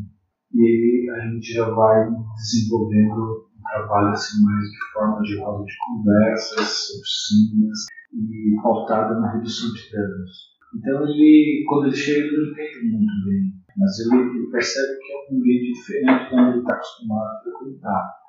E 0.54 1.10
a 1.10 1.20
gente 1.28 1.52
já 1.52 1.68
vai 1.70 2.06
desenvolvendo 2.36 3.48
um 3.56 3.62
trabalho 3.62 4.08
assim 4.08 4.42
mais 4.44 4.64
de 4.70 4.92
forma 4.92 5.22
de 5.22 5.38
roda 5.38 5.64
de 5.64 5.74
conversas, 5.86 6.90
oficinas 7.00 7.86
e 8.12 8.62
pautada 8.62 9.20
na 9.20 9.32
redução 9.32 9.72
de 9.72 9.90
danos. 9.90 10.56
Então 10.76 11.08
ele, 11.08 11.64
quando 11.66 11.86
ele 11.86 11.96
chega, 11.96 12.26
ele 12.26 12.36
não 12.36 12.52
entende 12.52 12.90
muito 12.90 13.24
bem, 13.24 13.52
mas 13.76 13.98
ele, 14.00 14.20
ele 14.20 14.50
percebe 14.50 14.98
que 14.98 15.12
é 15.12 15.16
um 15.16 15.38
ambiente 15.38 15.72
diferente 15.72 16.24
do 16.24 16.28
que 16.28 16.34
ele 16.34 16.58
está 16.58 16.74
acostumado 16.74 17.24
a 17.24 17.42
frequentar 17.42 18.25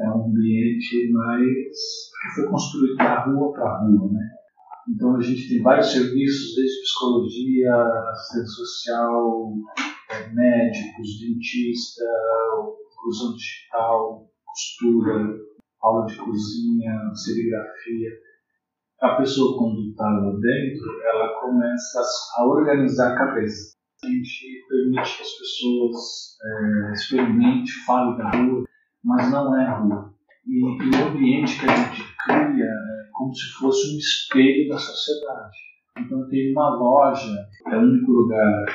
é 0.00 0.10
um 0.10 0.26
ambiente 0.26 1.10
mais 1.12 1.76
que 2.22 2.34
foi 2.34 2.50
construído 2.50 2.96
da 2.96 3.24
rua 3.24 3.52
para 3.52 3.80
rua, 3.80 4.10
né? 4.12 4.30
Então 4.88 5.16
a 5.16 5.20
gente 5.20 5.48
tem 5.48 5.62
vários 5.62 5.92
serviços, 5.92 6.54
desde 6.56 6.82
psicologia, 6.82 7.74
assistência 8.10 8.46
social, 8.46 9.52
é, 10.10 10.28
médicos, 10.32 11.20
dentista, 11.20 12.04
inclusão 12.92 13.34
digital, 13.36 14.30
costura, 14.44 15.38
aula 15.80 16.06
de 16.06 16.16
cozinha, 16.16 17.14
serigrafia. 17.14 18.10
A 19.00 19.16
pessoa 19.16 19.58
quando 19.58 19.90
está 19.90 20.04
lá 20.04 20.32
dentro, 20.32 21.02
ela 21.04 21.40
começa 21.40 22.00
a 22.36 22.46
organizar 22.46 23.12
a 23.12 23.18
cabeça. 23.18 23.74
A 24.04 24.08
gente 24.08 24.66
permite 24.68 25.16
que 25.16 25.22
as 25.22 25.32
pessoas 25.32 26.36
é, 26.42 26.92
experimentem, 26.92 27.66
falem 27.86 28.16
da 28.16 28.30
rua, 28.30 28.64
mas 29.04 29.30
não 29.30 29.56
é 29.60 29.78
rua. 29.78 30.12
E, 30.46 30.58
e 30.58 31.02
o 31.02 31.08
ambiente 31.08 31.58
que 31.58 31.66
a 31.70 31.76
gente 31.76 32.02
cria 32.24 32.64
é 32.64 33.08
como 33.12 33.34
se 33.34 33.52
fosse 33.58 33.94
um 33.94 33.98
espelho 33.98 34.68
da 34.68 34.78
sociedade. 34.78 35.56
Então 35.98 36.28
tem 36.28 36.52
uma 36.52 36.70
loja, 36.76 37.36
é 37.66 37.76
o 37.76 37.80
único 37.80 38.10
lugar 38.10 38.66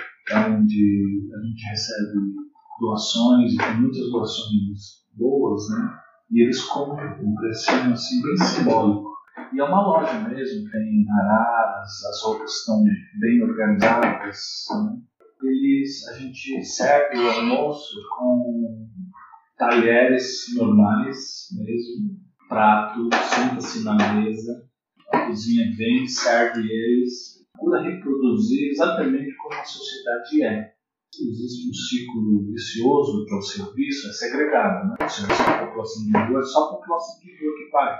onde 0.49 1.29
a 1.33 1.45
gente 1.45 1.69
recebe 1.69 2.35
doações 2.79 3.53
e 3.53 3.57
tem 3.57 3.81
muitas 3.81 4.09
doações 4.11 5.07
boas, 5.15 5.69
né? 5.71 5.99
E 6.31 6.43
eles 6.43 6.63
compram 6.65 7.19
um 7.23 7.35
precinho 7.35 7.93
assim 7.93 8.21
bem 8.21 8.37
simbólico. 8.37 9.07
E 9.53 9.59
é 9.59 9.63
uma 9.63 9.81
loja 9.81 10.19
mesmo, 10.27 10.69
tem 10.69 11.05
araras, 11.09 12.05
as 12.05 12.23
roupas 12.23 12.51
estão 12.51 12.83
bem 13.19 13.41
organizadas. 13.41 14.65
Né? 14.83 15.01
Eles, 15.43 16.07
a 16.09 16.13
gente 16.19 16.63
serve 16.63 17.17
o 17.17 17.29
almoço 17.29 17.95
com 18.17 18.87
talheres 19.57 20.45
normais 20.55 21.47
mesmo, 21.51 22.15
prato, 22.47 23.09
senta-se 23.13 23.83
na 23.83 23.95
mesa, 24.13 24.65
a 25.11 25.25
cozinha 25.25 25.65
vem, 25.75 26.07
serve 26.07 26.61
eles, 26.61 27.45
procura 27.53 27.81
reproduzir 27.81 28.69
exatamente 28.69 29.35
como 29.35 29.55
a 29.55 29.63
sociedade 29.63 30.43
é. 30.43 30.77
Existe 31.19 31.69
um 31.69 31.73
ciclo 31.73 32.51
vicioso 32.51 33.25
que 33.25 33.33
é 33.33 33.37
o 33.37 33.41
serviço, 33.41 34.09
é 34.09 34.13
segregado, 34.13 34.89
né? 34.89 34.95
O 35.01 35.09
serviço 35.09 35.43
da 35.43 35.65
população 35.65 36.05
de 36.05 36.11
rua 36.11 36.39
é 36.39 36.43
só 36.43 36.65
a 36.65 36.77
população 36.77 37.19
de 37.21 37.31
rua 37.31 37.57
que 37.57 37.71
paga. 37.71 37.99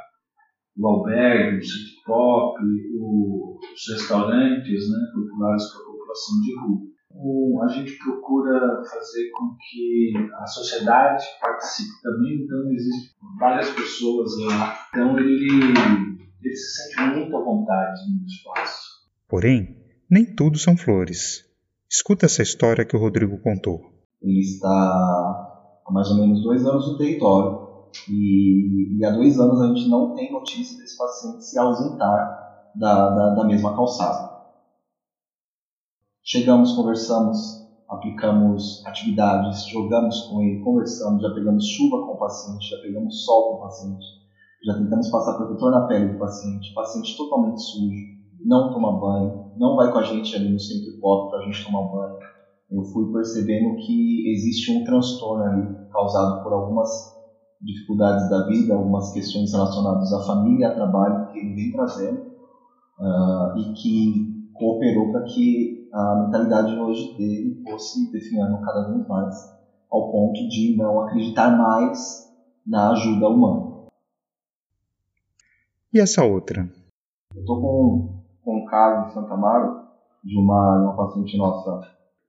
O 0.78 0.88
albergue, 0.88 1.58
o 1.58 1.64
city 1.64 1.96
pop, 2.06 2.60
os 2.62 3.90
restaurantes 3.90 4.92
né, 4.92 4.98
populares 5.16 5.64
para 5.72 5.82
a 5.82 5.86
população 5.86 6.42
de 6.42 6.56
rua 6.60 6.97
o, 7.12 7.62
a 7.64 7.68
gente 7.68 7.98
procura 7.98 8.84
fazer 8.84 9.30
com 9.32 9.56
que 9.56 10.14
a 10.36 10.46
sociedade 10.46 11.26
participe 11.42 12.02
também, 12.02 12.44
então 12.44 12.72
existem 12.72 13.10
várias 13.40 13.70
pessoas 13.72 14.32
lá. 14.46 14.78
Então 14.90 15.18
ele, 15.18 15.48
ele 16.42 16.56
se 16.56 16.84
sente 16.84 17.16
muito 17.16 17.36
à 17.36 17.44
vontade 17.44 18.02
no 18.12 18.26
espaço. 18.26 18.88
Porém, 19.28 19.78
nem 20.10 20.26
tudo 20.36 20.58
são 20.58 20.78
flores. 20.78 21.46
Escuta 21.90 22.26
essa 22.26 22.42
história 22.42 22.86
que 22.86 22.96
o 22.96 23.00
Rodrigo 23.00 23.42
contou. 23.42 23.82
Ele 24.22 24.40
está 24.40 24.70
há 25.86 25.92
mais 25.92 26.10
ou 26.12 26.18
menos 26.18 26.44
dois 26.44 26.66
anos 26.66 26.92
no 26.92 26.98
território 26.98 27.68
e, 28.10 28.98
e 28.98 29.06
há 29.06 29.12
dois 29.12 29.40
anos 29.40 29.62
a 29.62 29.68
gente 29.68 29.88
não 29.90 30.14
tem 30.14 30.32
notícia 30.32 30.78
desse 30.78 30.98
paciente 30.98 31.46
se 31.46 31.58
ausentar 31.58 32.72
da, 32.76 33.10
da, 33.10 33.36
da 33.36 33.44
mesma 33.46 33.76
calçada. 33.76 34.37
Chegamos, 36.30 36.74
conversamos, 36.74 37.38
aplicamos 37.88 38.86
atividades, 38.86 39.66
jogamos 39.72 40.28
com 40.28 40.42
ele, 40.42 40.60
conversamos, 40.60 41.22
já 41.22 41.34
pegamos 41.34 41.66
chuva 41.66 42.06
com 42.06 42.16
o 42.16 42.20
paciente, 42.20 42.68
já 42.68 42.82
pegamos 42.82 43.24
sol 43.24 43.52
com 43.52 43.56
o 43.56 43.62
paciente, 43.62 44.06
já 44.66 44.74
tentamos 44.74 45.10
passar 45.10 45.38
protetor 45.38 45.72
na 45.72 45.88
pele 45.88 46.12
do 46.12 46.20
paciente, 46.20 46.74
paciente 46.76 47.16
totalmente 47.16 47.62
sujo, 47.62 48.04
não 48.44 48.74
toma 48.74 49.00
banho, 49.00 49.42
não 49.56 49.78
vai 49.78 49.90
com 49.90 50.00
a 50.00 50.04
gente 50.04 50.36
ali 50.36 50.52
no 50.52 50.60
centro 50.60 51.00
pop 51.00 51.30
para 51.30 51.40
a 51.40 51.44
gente 51.44 51.64
tomar 51.64 51.84
banho. 51.84 52.18
Eu 52.72 52.84
fui 52.84 53.10
percebendo 53.14 53.78
que 53.78 54.30
existe 54.30 54.70
um 54.70 54.84
transtorno 54.84 55.46
ali 55.46 55.78
causado 55.90 56.44
por 56.44 56.52
algumas 56.52 56.90
dificuldades 57.62 58.30
da 58.30 58.46
vida, 58.48 58.76
algumas 58.76 59.14
questões 59.14 59.54
relacionadas 59.54 60.12
à 60.12 60.20
família 60.26 60.68
ao 60.68 60.76
trabalho 60.76 61.32
que 61.32 61.40
ele 61.40 61.56
vem 61.56 61.72
trazendo 61.72 62.20
uh, 62.20 63.58
e 63.58 63.72
que 63.72 64.36
cooperou 64.52 65.10
para 65.14 65.24
que 65.24 65.77
a 65.98 66.16
mentalidade 66.16 66.80
hoje 66.80 67.18
dele 67.18 67.60
fosse 67.64 68.12
definhando 68.12 68.62
cada 68.62 68.88
vez 68.88 69.08
mais, 69.08 69.36
ao 69.92 70.12
ponto 70.12 70.48
de 70.48 70.78
não 70.78 71.02
acreditar 71.02 71.50
mais 71.58 72.32
na 72.66 72.92
ajuda 72.92 73.28
humana. 73.28 73.88
E 75.92 76.00
essa 76.00 76.24
outra? 76.24 76.70
Eu 77.34 77.42
estou 77.42 77.60
com, 77.60 78.24
com 78.44 78.58
um 78.58 78.66
caso 78.66 79.08
em 79.08 79.14
Santa 79.14 79.34
Amaro 79.34 79.88
de 80.24 80.38
uma, 80.38 80.84
uma 80.84 80.96
paciente 80.96 81.36
nossa, 81.36 81.82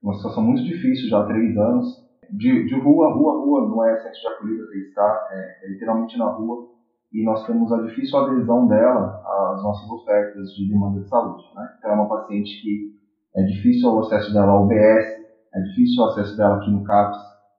uma 0.02 0.14
situação 0.14 0.42
muito 0.42 0.64
difícil 0.64 1.10
já 1.10 1.20
há 1.20 1.26
três 1.26 1.54
anos, 1.58 2.08
de, 2.30 2.64
de 2.64 2.80
rua, 2.80 3.12
rua, 3.12 3.44
rua, 3.44 3.68
não 3.68 3.84
é 3.84 3.98
centro 3.98 4.18
de 4.18 4.26
acolhida 4.28 4.66
que 4.70 4.78
está, 4.78 5.28
é, 5.30 5.66
é 5.66 5.68
literalmente 5.72 6.16
na 6.16 6.30
rua, 6.30 6.68
e 7.12 7.22
nós 7.22 7.46
temos 7.46 7.70
a 7.70 7.82
difícil 7.82 8.18
adesão 8.18 8.66
dela 8.66 9.22
às 9.52 9.62
nossas 9.62 9.90
ofertas 9.90 10.54
de 10.54 10.68
demanda 10.68 11.00
de 11.00 11.08
saúde. 11.08 11.42
Né? 11.54 11.74
Então, 11.78 11.90
é 11.90 11.94
uma 11.94 12.08
paciente 12.08 12.62
que 12.62 12.98
é 13.38 13.42
difícil 13.44 13.94
o 13.94 14.00
acesso 14.00 14.32
dela 14.32 14.50
ao 14.50 14.64
UBS, 14.64 15.06
é 15.54 15.60
difícil 15.60 16.02
o 16.02 16.06
acesso 16.06 16.36
dela 16.36 16.56
aqui 16.56 16.72
no 16.72 16.82
CAPS, 16.82 17.18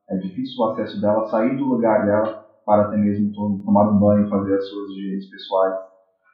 é 0.09 0.17
difícil 0.17 0.61
o 0.61 0.71
acesso 0.71 0.99
dela 0.99 1.25
sair 1.27 1.55
do 1.55 1.63
lugar 1.63 2.05
dela 2.05 2.45
para 2.65 2.83
até 2.83 2.97
mesmo 2.97 3.31
tomar 3.63 3.89
um 3.89 3.97
banho, 3.97 4.29
fazer 4.29 4.55
as 4.55 4.67
suas 4.67 4.91
higienes 4.91 5.29
pessoais. 5.29 5.75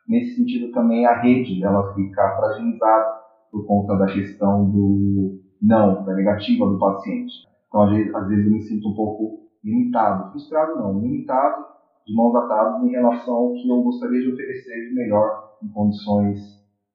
Nesse 0.08 0.36
sentido 0.36 0.72
também 0.72 1.06
a 1.06 1.22
rede 1.22 1.64
ela 1.64 1.94
fica 1.94 2.36
fragilizada 2.38 3.20
por 3.52 3.68
conta 3.68 3.96
da 3.98 4.08
questão 4.08 4.68
do 4.72 5.40
não, 5.62 6.04
da 6.04 6.16
negativa 6.16 6.66
do 6.66 6.80
paciente. 6.80 7.34
Então 7.68 7.84
às 7.84 8.28
vezes 8.28 8.46
eu 8.48 8.52
me 8.52 8.62
sinto 8.64 8.90
um 8.90 8.96
pouco 8.96 9.46
limitado, 9.64 10.32
frustrado 10.32 10.76
não, 10.76 11.00
limitado, 11.00 11.66
de 12.08 12.16
mãos 12.16 12.36
atadas 12.36 12.84
em 12.84 12.90
relação 12.90 13.34
ao 13.36 13.54
que 13.54 13.70
eu 13.70 13.84
gostaria 13.84 14.22
de 14.22 14.34
oferecer 14.34 14.90
de 14.90 14.96
melhor 14.96 15.52
em 15.64 15.68
condições 15.70 16.40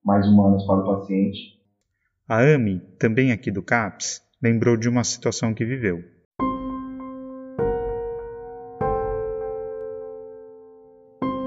mais 0.05 0.27
humanas 0.27 0.67
para 0.67 0.81
o 0.81 0.97
paciente. 0.97 1.60
A 2.31 2.43
AMI, 2.43 2.79
também 2.97 3.33
aqui 3.33 3.51
do 3.51 3.61
CAPS, 3.61 4.23
lembrou 4.41 4.77
de 4.77 4.89
uma 4.89 5.03
situação 5.03 5.53
que 5.53 5.65
viveu. 5.65 5.99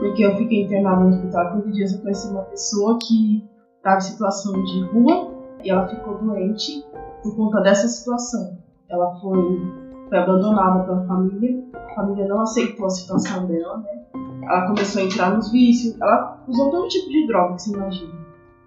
Porque 0.01 0.25
eu 0.25 0.35
fiquei 0.35 0.63
internada 0.63 1.05
no 1.05 1.07
hospital 1.07 1.53
15 1.53 1.71
dias, 1.71 1.93
eu 1.93 2.01
conheci 2.01 2.27
uma 2.29 2.41
pessoa 2.41 2.99
que 3.01 3.47
estava 3.77 3.99
em 3.99 4.01
situação 4.01 4.61
de 4.61 4.83
rua 4.87 5.31
e 5.63 5.69
ela 5.69 5.87
ficou 5.87 6.17
doente 6.17 6.83
por 7.23 7.33
conta 7.37 7.61
dessa 7.61 7.87
situação. 7.87 8.57
Ela 8.89 9.17
foi, 9.21 9.61
foi 10.09 10.17
abandonada 10.17 10.83
pela 10.83 11.07
família, 11.07 11.63
a 11.73 11.95
família 11.95 12.27
não 12.27 12.41
aceitou 12.41 12.87
a 12.87 12.89
situação 12.89 13.47
dela, 13.47 13.77
né? 13.77 14.03
Ela 14.43 14.67
começou 14.67 15.01
a 15.01 15.05
entrar 15.05 15.33
nos 15.33 15.49
vícios, 15.49 15.95
ela 16.01 16.43
usou 16.45 16.69
todo 16.71 16.89
tipo 16.89 17.09
de 17.09 17.25
droga 17.25 17.55
que 17.55 17.61
você 17.61 17.71
imagina. 17.73 18.22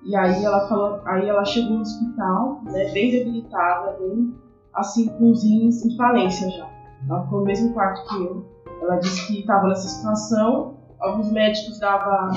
E 0.06 0.14
aí 0.14 0.44
ela 0.44 0.68
falou, 0.68 1.00
aí 1.04 1.28
ela 1.28 1.44
chegou 1.44 1.78
no 1.78 1.80
hospital, 1.80 2.60
né, 2.66 2.92
bem 2.92 3.10
debilitada, 3.10 3.96
bem 3.98 4.32
assim 4.72 5.08
com 5.08 5.32
os 5.32 5.42
rins 5.42 5.84
em 5.84 5.96
falência 5.96 6.48
já. 6.48 6.68
Ela 7.08 7.24
ficou 7.24 7.40
no 7.40 7.46
mesmo 7.46 7.74
quarto 7.74 8.08
que 8.08 8.22
eu. 8.22 8.46
Ela 8.82 8.96
disse 8.96 9.26
que 9.26 9.40
estava 9.40 9.66
nessa 9.66 9.88
situação. 9.88 10.76
Alguns 11.00 11.32
médicos 11.32 11.80
davam 11.80 12.30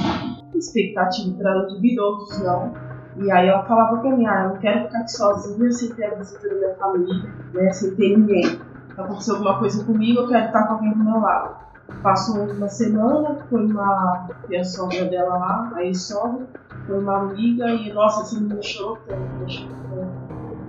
expectativa 0.56 1.38
para 1.38 1.52
ela 1.52 1.68
de 1.68 1.80
vida, 1.80 2.02
outros 2.02 2.40
não. 2.40 2.74
E 3.18 3.32
aí 3.32 3.48
ela 3.48 3.64
falava 3.66 3.98
para 3.98 4.16
mim, 4.16 4.26
ah, 4.26 4.46
eu 4.46 4.50
não 4.50 4.58
quero 4.58 4.86
ficar 4.86 5.00
aqui 5.00 5.12
sozinha 5.12 5.72
sem 5.72 5.94
ter 5.94 6.06
a 6.06 6.16
visita 6.16 6.50
da 6.50 6.56
minha 6.56 6.76
família, 6.76 7.34
né, 7.54 7.70
sem 7.72 7.96
ter 7.96 8.18
ninguém. 8.18 8.46
Se 8.46 8.60
aconteceu 8.98 9.36
alguma 9.36 9.60
coisa 9.60 9.84
comigo, 9.86 10.22
eu 10.22 10.28
quero 10.28 10.48
estar 10.48 10.64
com 10.64 10.74
alguém 10.74 10.92
do 10.92 11.04
meu 11.04 11.20
lado. 11.20 11.56
Passou 12.02 12.44
uma 12.44 12.68
semana, 12.68 13.36
foi 13.50 13.66
uma 13.66 14.28
a 14.58 14.64
sogra 14.64 15.06
dela 15.06 15.38
lá, 15.38 15.72
a 15.76 15.84
ex-sogra, 15.84 16.48
foi 16.90 17.00
uma 17.00 17.18
amiga 17.18 17.70
e, 17.70 17.94
nossa, 17.94 18.22
essa 18.22 18.40
menina 18.42 18.62
chorou 18.62 18.98
tanto. 19.08 19.80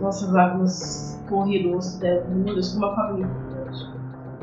Nossas 0.01 0.31
lágrimas 0.33 1.23
correram 1.29 1.79
dela, 1.99 2.27
meu 2.29 2.55
Deus, 2.55 2.73
como 2.73 2.87
uma 2.87 2.95
família. 2.95 3.31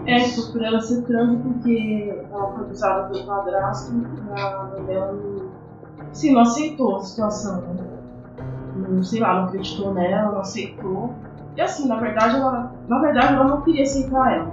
É, 0.06 0.20
foi 0.22 0.52
por 0.52 0.64
ela 0.64 0.80
ser 0.80 1.04
trans 1.04 1.42
porque 1.42 2.24
ela 2.32 2.52
foi 2.54 2.72
usada 2.72 3.10
pelo 3.10 3.26
padrasto 3.26 3.94
e 3.94 4.42
a 4.42 4.64
mãe 4.72 4.84
dela 4.86 5.14
não, 5.14 5.50
sim, 6.14 6.34
não 6.34 6.42
aceitou 6.42 6.98
a 6.98 7.02
situação, 7.02 7.62
né? 7.62 7.76
Não, 8.76 9.04
sei 9.04 9.20
lá, 9.20 9.36
não 9.36 9.44
acreditou 9.46 9.94
nela, 9.94 10.32
não 10.32 10.40
aceitou. 10.40 11.14
E 11.56 11.62
assim, 11.62 11.88
na 11.88 11.98
verdade, 11.98 12.38
ela, 12.38 12.72
na 12.88 13.00
verdade, 13.00 13.34
ela 13.34 13.44
não 13.44 13.62
queria 13.62 13.84
aceitar 13.84 14.34
ela. 14.34 14.52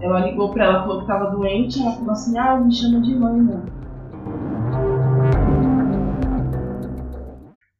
Ela 0.00 0.20
ligou 0.20 0.52
pra 0.52 0.64
ela, 0.66 0.82
falou 0.82 1.00
que 1.00 1.06
tava 1.06 1.30
doente, 1.30 1.80
ela 1.82 1.92
falou 1.92 2.12
assim, 2.12 2.38
ah, 2.38 2.60
me 2.60 2.72
chama 2.72 3.00
de 3.00 3.14
mãe, 3.14 3.40
não. 3.40 3.81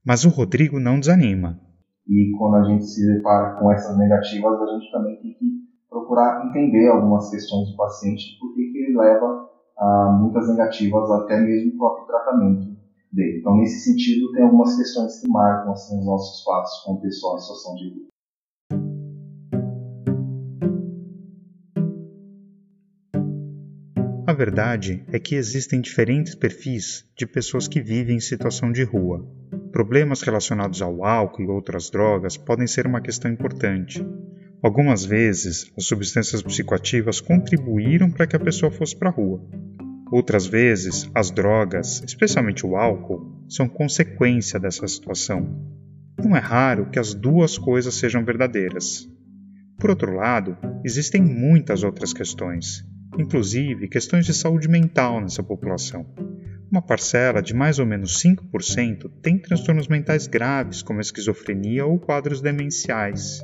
Mas 0.05 0.25
o 0.25 0.31
Rodrigo 0.31 0.81
não 0.81 0.99
desanima. 0.99 1.61
E 2.09 2.33
quando 2.37 2.57
a 2.57 2.65
gente 2.65 2.85
se 2.85 3.07
depara 3.07 3.61
com 3.61 3.71
essas 3.71 3.97
negativas, 3.97 4.61
a 4.61 4.67
gente 4.67 4.91
também 4.91 5.17
tem 5.23 5.35
que 5.35 5.62
procurar 5.88 6.45
entender 6.49 6.88
algumas 6.88 7.31
questões 7.31 7.71
do 7.71 7.77
paciente, 7.77 8.37
por 8.41 8.53
que 8.53 8.61
ele 8.61 8.99
leva 8.99 9.49
a 9.79 10.19
muitas 10.21 10.49
negativas 10.49 11.09
até 11.09 11.41
mesmo 11.41 11.75
o 11.75 11.79
próprio 11.79 12.07
tratamento 12.07 12.77
dele. 13.12 13.38
Então, 13.38 13.57
nesse 13.59 13.93
sentido, 13.93 14.33
tem 14.33 14.43
algumas 14.43 14.77
questões 14.77 15.21
que 15.21 15.29
marcam 15.29 15.71
assim, 15.73 15.97
os 16.01 16.05
nossos 16.05 16.43
fatos 16.43 16.83
com 16.85 16.95
o 16.95 17.01
pessoal 17.01 17.37
em 17.37 17.41
situação 17.41 17.75
de 17.77 17.91
vida. 17.91 18.12
A 24.27 24.33
verdade 24.33 25.05
é 25.12 25.19
que 25.21 25.37
existem 25.37 25.81
diferentes 25.81 26.35
perfis 26.35 27.07
de 27.17 27.25
pessoas 27.25 27.69
que 27.69 27.81
vivem 27.81 28.17
em 28.17 28.21
situação 28.21 28.73
de 28.73 28.83
rua. 28.83 29.25
Problemas 29.73 30.21
relacionados 30.21 30.83
ao 30.83 31.03
álcool 31.03 31.43
e 31.43 31.47
outras 31.47 31.89
drogas 31.89 32.37
podem 32.37 32.67
ser 32.67 32.87
uma 32.87 33.01
questão 33.01 33.31
importante. 33.31 34.07
Algumas 34.63 35.03
vezes, 35.03 35.73
as 35.75 35.87
substâncias 35.87 36.43
psicoativas 36.43 37.23
contribuíram 37.23 38.11
para 38.11 38.27
que 38.27 38.37
a 38.37 38.41
pessoa 38.41 38.71
fosse 38.71 38.95
para 38.95 39.09
a 39.09 39.13
rua. 39.13 39.43
Outras 40.13 40.47
vezes, 40.47 41.11
as 41.15 41.31
drogas, 41.31 42.03
especialmente 42.07 42.67
o 42.67 42.77
álcool, 42.77 43.47
são 43.49 43.67
consequência 43.67 44.61
dessa 44.61 44.87
situação. 44.87 45.67
Não 46.23 46.37
é 46.37 46.41
raro 46.41 46.91
que 46.91 46.99
as 46.99 47.15
duas 47.15 47.57
coisas 47.57 47.95
sejam 47.95 48.23
verdadeiras. 48.23 49.09
Por 49.79 49.89
outro 49.89 50.15
lado, 50.15 50.55
existem 50.85 51.23
muitas 51.23 51.83
outras 51.83 52.13
questões, 52.13 52.85
inclusive 53.19 53.89
questões 53.89 54.27
de 54.27 54.35
saúde 54.35 54.69
mental 54.69 55.19
nessa 55.19 55.43
população. 55.43 56.07
Uma 56.73 56.81
parcela 56.81 57.43
de 57.43 57.53
mais 57.53 57.79
ou 57.79 57.85
menos 57.85 58.17
5% 58.23 59.11
tem 59.21 59.37
transtornos 59.37 59.89
mentais 59.89 60.27
graves, 60.27 60.81
como 60.81 61.03
esquizofrenia 61.03 61.85
ou 61.85 61.99
quadros 61.99 62.41
demenciais. 62.41 63.43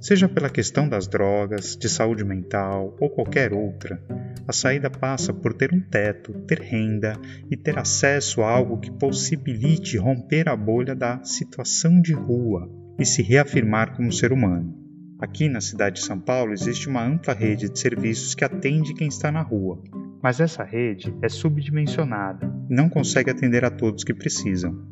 Seja 0.00 0.26
pela 0.26 0.48
questão 0.48 0.88
das 0.88 1.06
drogas, 1.06 1.76
de 1.76 1.86
saúde 1.86 2.24
mental 2.24 2.96
ou 2.98 3.10
qualquer 3.10 3.52
outra, 3.52 4.02
a 4.48 4.54
saída 4.54 4.88
passa 4.88 5.34
por 5.34 5.52
ter 5.52 5.74
um 5.74 5.80
teto, 5.80 6.32
ter 6.46 6.60
renda 6.60 7.12
e 7.50 7.58
ter 7.58 7.78
acesso 7.78 8.40
a 8.40 8.50
algo 8.50 8.80
que 8.80 8.90
possibilite 8.90 9.98
romper 9.98 10.48
a 10.48 10.56
bolha 10.56 10.94
da 10.94 11.22
situação 11.22 12.00
de 12.00 12.14
rua 12.14 12.70
e 12.98 13.04
se 13.04 13.20
reafirmar 13.20 13.94
como 13.94 14.10
ser 14.10 14.32
humano. 14.32 14.74
Aqui 15.20 15.46
na 15.46 15.60
cidade 15.60 15.96
de 15.96 16.06
São 16.06 16.18
Paulo 16.18 16.54
existe 16.54 16.88
uma 16.88 17.04
ampla 17.04 17.34
rede 17.34 17.68
de 17.68 17.78
serviços 17.78 18.34
que 18.34 18.46
atende 18.46 18.94
quem 18.94 19.08
está 19.08 19.30
na 19.30 19.42
rua, 19.42 19.78
mas 20.22 20.40
essa 20.40 20.62
rede 20.62 21.14
é 21.22 21.28
subdimensionada 21.28 22.52
e 22.68 22.74
não 22.74 22.88
consegue 22.88 23.30
atender 23.30 23.64
a 23.64 23.70
todos 23.70 24.04
que 24.04 24.14
precisam. 24.14 24.88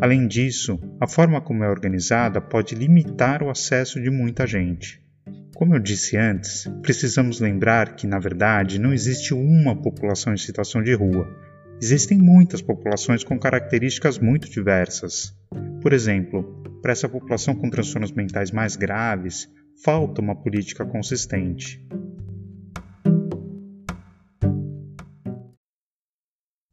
Além 0.00 0.26
disso, 0.26 0.78
a 0.98 1.06
forma 1.06 1.40
como 1.40 1.62
é 1.62 1.68
organizada 1.68 2.40
pode 2.40 2.74
limitar 2.74 3.42
o 3.42 3.50
acesso 3.50 4.00
de 4.00 4.10
muita 4.10 4.46
gente. 4.46 5.02
Como 5.54 5.74
eu 5.74 5.78
disse 5.78 6.16
antes, 6.16 6.66
precisamos 6.80 7.38
lembrar 7.38 7.94
que, 7.94 8.06
na 8.06 8.18
verdade, 8.18 8.78
não 8.78 8.94
existe 8.94 9.34
uma 9.34 9.76
população 9.76 10.32
em 10.32 10.38
situação 10.38 10.82
de 10.82 10.94
rua. 10.94 11.28
Existem 11.82 12.16
muitas 12.16 12.62
populações 12.62 13.22
com 13.22 13.38
características 13.38 14.18
muito 14.18 14.50
diversas. 14.50 15.36
Por 15.82 15.92
exemplo, 15.92 16.62
para 16.80 16.92
essa 16.92 17.08
população 17.08 17.54
com 17.54 17.68
transtornos 17.68 18.12
mentais 18.12 18.50
mais 18.50 18.74
graves, 18.74 19.50
falta 19.84 20.22
uma 20.22 20.34
política 20.34 20.84
consistente. 20.86 21.86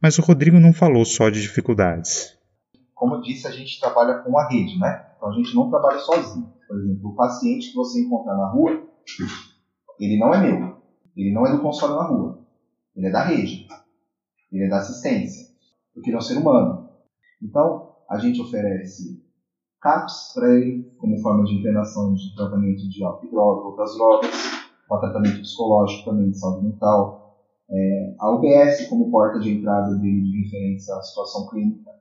Mas 0.02 0.18
o 0.20 0.22
Rodrigo 0.22 0.60
não 0.60 0.74
falou 0.74 1.04
só 1.06 1.30
de 1.30 1.42
dificuldades. 1.42 2.38
Como 2.94 3.16
eu 3.16 3.22
disse, 3.22 3.48
a 3.48 3.52
gente 3.52 3.80
trabalha 3.80 4.20
com 4.20 4.38
a 4.38 4.48
rede, 4.48 4.78
né? 4.80 5.08
Então 5.16 5.30
a 5.30 5.34
gente 5.34 5.56
não 5.56 5.70
trabalha 5.70 6.00
sozinho. 6.00 6.54
Por 6.68 6.78
exemplo, 6.78 7.10
o 7.10 7.16
paciente 7.16 7.70
que 7.70 7.76
você 7.76 8.02
encontrar 8.02 8.36
na 8.36 8.52
rua, 8.52 8.84
ele 10.00 10.20
não 10.20 10.34
é 10.34 10.42
meu. 10.42 10.78
Ele 11.16 11.34
não 11.34 11.48
é 11.48 11.52
do 11.52 11.62
consultório 11.62 11.96
na 11.96 12.08
rua. 12.08 12.46
Ele 12.96 13.08
é 13.08 13.12
da 13.12 13.24
rede. 13.24 13.68
Ele 14.52 14.66
é 14.66 14.70
da 14.70 14.78
assistência. 14.78 15.48
Porque 15.94 16.10
ele 16.10 16.16
é 16.16 16.20
um 16.20 16.22
ser 16.22 16.38
humano. 16.38 16.90
Então, 17.42 17.96
a 18.10 18.20
gente 18.20 18.42
oferece 18.42 19.24
CAPS 19.82 20.34
para 20.34 20.56
ele, 20.56 20.84
como 20.98 21.20
forma 21.22 21.44
de 21.44 21.56
internação 21.56 22.14
de 22.14 22.36
tratamento 22.36 22.88
de 22.90 23.04
álcool 23.04 23.26
e 23.26 23.32
droga, 23.32 23.68
outras 23.68 23.96
drogas, 23.96 24.32
para 24.88 25.00
tratamento 25.00 25.42
psicológico 25.42 26.06
também 26.10 26.30
de 26.30 26.40
saúde 26.40 26.66
mental, 26.66 27.27
é, 27.70 28.16
a 28.20 28.32
UBS 28.32 28.88
como 28.88 29.12
porta 29.12 29.40
de 29.40 29.52
entrada 29.52 29.96
dele 29.96 30.22
de 30.22 30.44
referência 30.44 30.96
à 30.96 31.02
situação 31.02 31.48
clínica, 31.48 31.92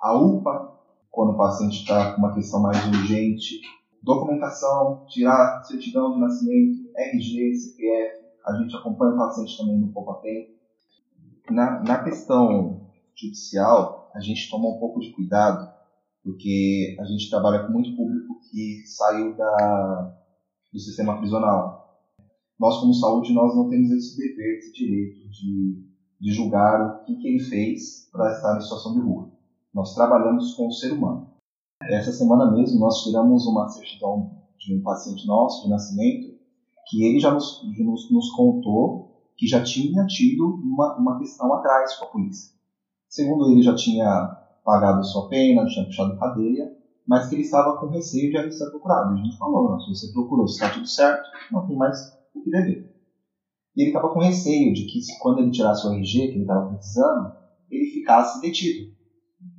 a 0.00 0.16
UPA, 0.16 0.78
quando 1.10 1.32
o 1.32 1.36
paciente 1.36 1.80
está 1.80 2.12
com 2.12 2.18
uma 2.18 2.34
questão 2.34 2.60
mais 2.60 2.84
urgente, 2.86 3.60
documentação, 4.02 5.04
tirar 5.08 5.62
certidão 5.64 6.14
de 6.14 6.20
nascimento, 6.20 6.90
RG, 6.96 7.54
CPF, 7.54 8.20
a 8.46 8.56
gente 8.56 8.76
acompanha 8.76 9.14
o 9.14 9.18
paciente 9.18 9.56
também 9.58 9.78
no 9.78 9.92
pouco 9.92 10.14
tempo. 10.22 10.50
Na, 11.50 11.82
na 11.82 12.02
questão 12.04 12.88
judicial, 13.14 14.10
a 14.14 14.20
gente 14.20 14.50
toma 14.50 14.68
um 14.68 14.78
pouco 14.78 15.00
de 15.00 15.12
cuidado, 15.12 15.68
porque 16.22 16.96
a 16.98 17.04
gente 17.04 17.28
trabalha 17.28 17.66
com 17.66 17.72
muito 17.72 17.96
público 17.96 18.40
que 18.50 18.82
saiu 18.86 19.36
da, 19.36 20.16
do 20.72 20.78
sistema 20.78 21.18
prisional. 21.18 21.79
Nós, 22.60 22.78
como 22.78 22.92
saúde, 22.92 23.32
nós 23.32 23.56
não 23.56 23.70
temos 23.70 23.90
esse 23.90 24.18
dever, 24.18 24.58
esse 24.58 24.74
direito 24.74 25.30
de, 25.30 25.82
de 26.20 26.30
julgar 26.30 27.00
o 27.00 27.04
que, 27.06 27.16
que 27.16 27.26
ele 27.26 27.42
fez 27.42 28.06
para 28.12 28.30
estar 28.32 28.58
em 28.58 28.60
situação 28.60 28.92
de 28.92 29.00
rua. 29.00 29.30
Nós 29.72 29.94
trabalhamos 29.94 30.52
com 30.54 30.68
o 30.68 30.72
ser 30.72 30.92
humano. 30.92 31.30
Essa 31.82 32.12
semana 32.12 32.50
mesmo, 32.52 32.78
nós 32.78 33.02
tiramos 33.02 33.46
uma 33.46 33.66
certidão 33.70 34.42
de 34.58 34.76
um 34.76 34.82
paciente 34.82 35.26
nosso 35.26 35.64
de 35.64 35.70
nascimento 35.70 36.38
que 36.88 37.02
ele 37.02 37.18
já 37.18 37.32
nos, 37.32 37.62
nos, 37.78 38.10
nos 38.10 38.30
contou 38.32 39.10
que 39.38 39.46
já 39.46 39.62
tinha 39.62 40.04
tido 40.04 40.44
uma, 40.62 40.98
uma 40.98 41.18
questão 41.18 41.50
atrás 41.54 41.96
com 41.96 42.04
a 42.04 42.08
polícia. 42.08 42.52
Segundo 43.08 43.48
ele, 43.50 43.62
já 43.62 43.74
tinha 43.74 44.36
pagado 44.62 45.02
sua 45.02 45.30
pena, 45.30 45.64
tinha 45.64 45.86
puxado 45.86 46.18
cadeia, 46.18 46.76
mas 47.06 47.26
que 47.26 47.36
ele 47.36 47.42
estava 47.42 47.78
com 47.78 47.86
receio 47.86 48.30
de 48.30 48.52
ser 48.52 48.68
procurado. 48.68 49.14
A 49.14 49.16
gente 49.16 49.38
falou, 49.38 49.80
se 49.80 49.88
você 49.88 50.12
procurou, 50.12 50.44
está 50.44 50.68
tudo 50.68 50.86
certo, 50.86 51.26
não 51.50 51.66
tem 51.66 51.74
mais 51.74 52.19
o 52.34 52.42
que 52.42 52.50
dever. 52.50 52.90
E 53.76 53.82
ele 53.82 53.90
estava 53.90 54.12
com 54.12 54.20
receio 54.20 54.72
de 54.72 54.84
que 54.84 55.00
quando 55.20 55.38
ele 55.38 55.50
tirasse 55.50 55.86
o 55.86 55.92
RG, 55.92 56.28
que 56.28 56.34
ele 56.34 56.40
estava 56.42 56.68
precisando, 56.68 57.32
ele 57.70 57.86
ficasse 57.86 58.40
detido. 58.40 58.92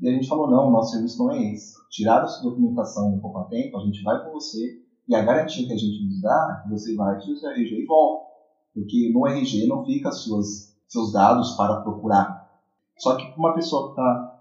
E 0.02 0.10
a 0.10 0.12
gente 0.12 0.28
falou, 0.28 0.50
não, 0.50 0.68
o 0.68 0.72
nosso 0.72 0.92
serviço 0.92 1.18
não 1.18 1.32
é 1.32 1.54
esse. 1.54 1.74
Tirar 1.90 2.22
a 2.22 2.28
sua 2.28 2.50
documentação 2.50 3.12
no 3.12 3.22
pouco 3.22 3.44
tempo, 3.50 3.78
a 3.78 3.86
gente 3.86 4.04
vai 4.04 4.24
com 4.24 4.32
você, 4.32 4.82
e 5.08 5.16
a 5.16 5.24
garantia 5.24 5.66
que 5.66 5.74
a 5.74 5.78
gente 5.78 6.06
nos 6.06 6.22
dá 6.22 6.60
é 6.60 6.64
que 6.64 6.70
você 6.70 6.96
vai, 6.96 7.18
tira 7.20 7.34
o 7.34 7.38
seu 7.38 7.50
RG 7.50 7.82
e 7.82 7.86
volta. 7.86 8.32
Porque 8.74 9.12
no 9.14 9.28
RG 9.28 9.68
não 9.68 9.84
fica 9.84 10.12
suas, 10.12 10.78
seus 10.88 11.12
dados 11.12 11.56
para 11.56 11.82
procurar. 11.82 12.50
Só 12.98 13.16
que 13.16 13.26
para 13.26 13.38
uma 13.40 13.54
pessoa 13.54 13.88
que 13.88 14.02
está 14.02 14.32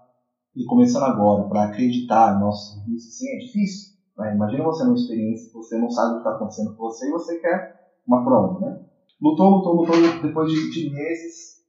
começando 0.67 1.03
agora, 1.03 1.47
para 1.49 1.65
acreditar 1.65 2.35
no 2.35 2.45
nosso 2.45 2.75
serviço, 2.75 3.07
assim, 3.07 3.27
é 3.29 3.37
difícil. 3.39 3.97
Né? 4.17 4.35
Imagina 4.35 4.63
você 4.63 4.83
numa 4.83 4.95
experiência 4.95 5.51
você 5.53 5.77
não 5.77 5.89
sabe 5.89 6.11
o 6.11 6.13
que 6.13 6.19
está 6.19 6.35
acontecendo 6.35 6.75
com 6.75 6.83
você 6.83 7.07
e 7.07 7.11
você 7.11 7.39
quer 7.39 7.80
uma 8.07 8.23
prova, 8.23 8.59
né? 8.59 8.79
Lutou, 9.21 9.49
lutou, 9.57 9.75
lutou, 9.75 10.21
depois 10.21 10.51
de, 10.51 10.69
de 10.71 10.89
meses. 10.89 11.61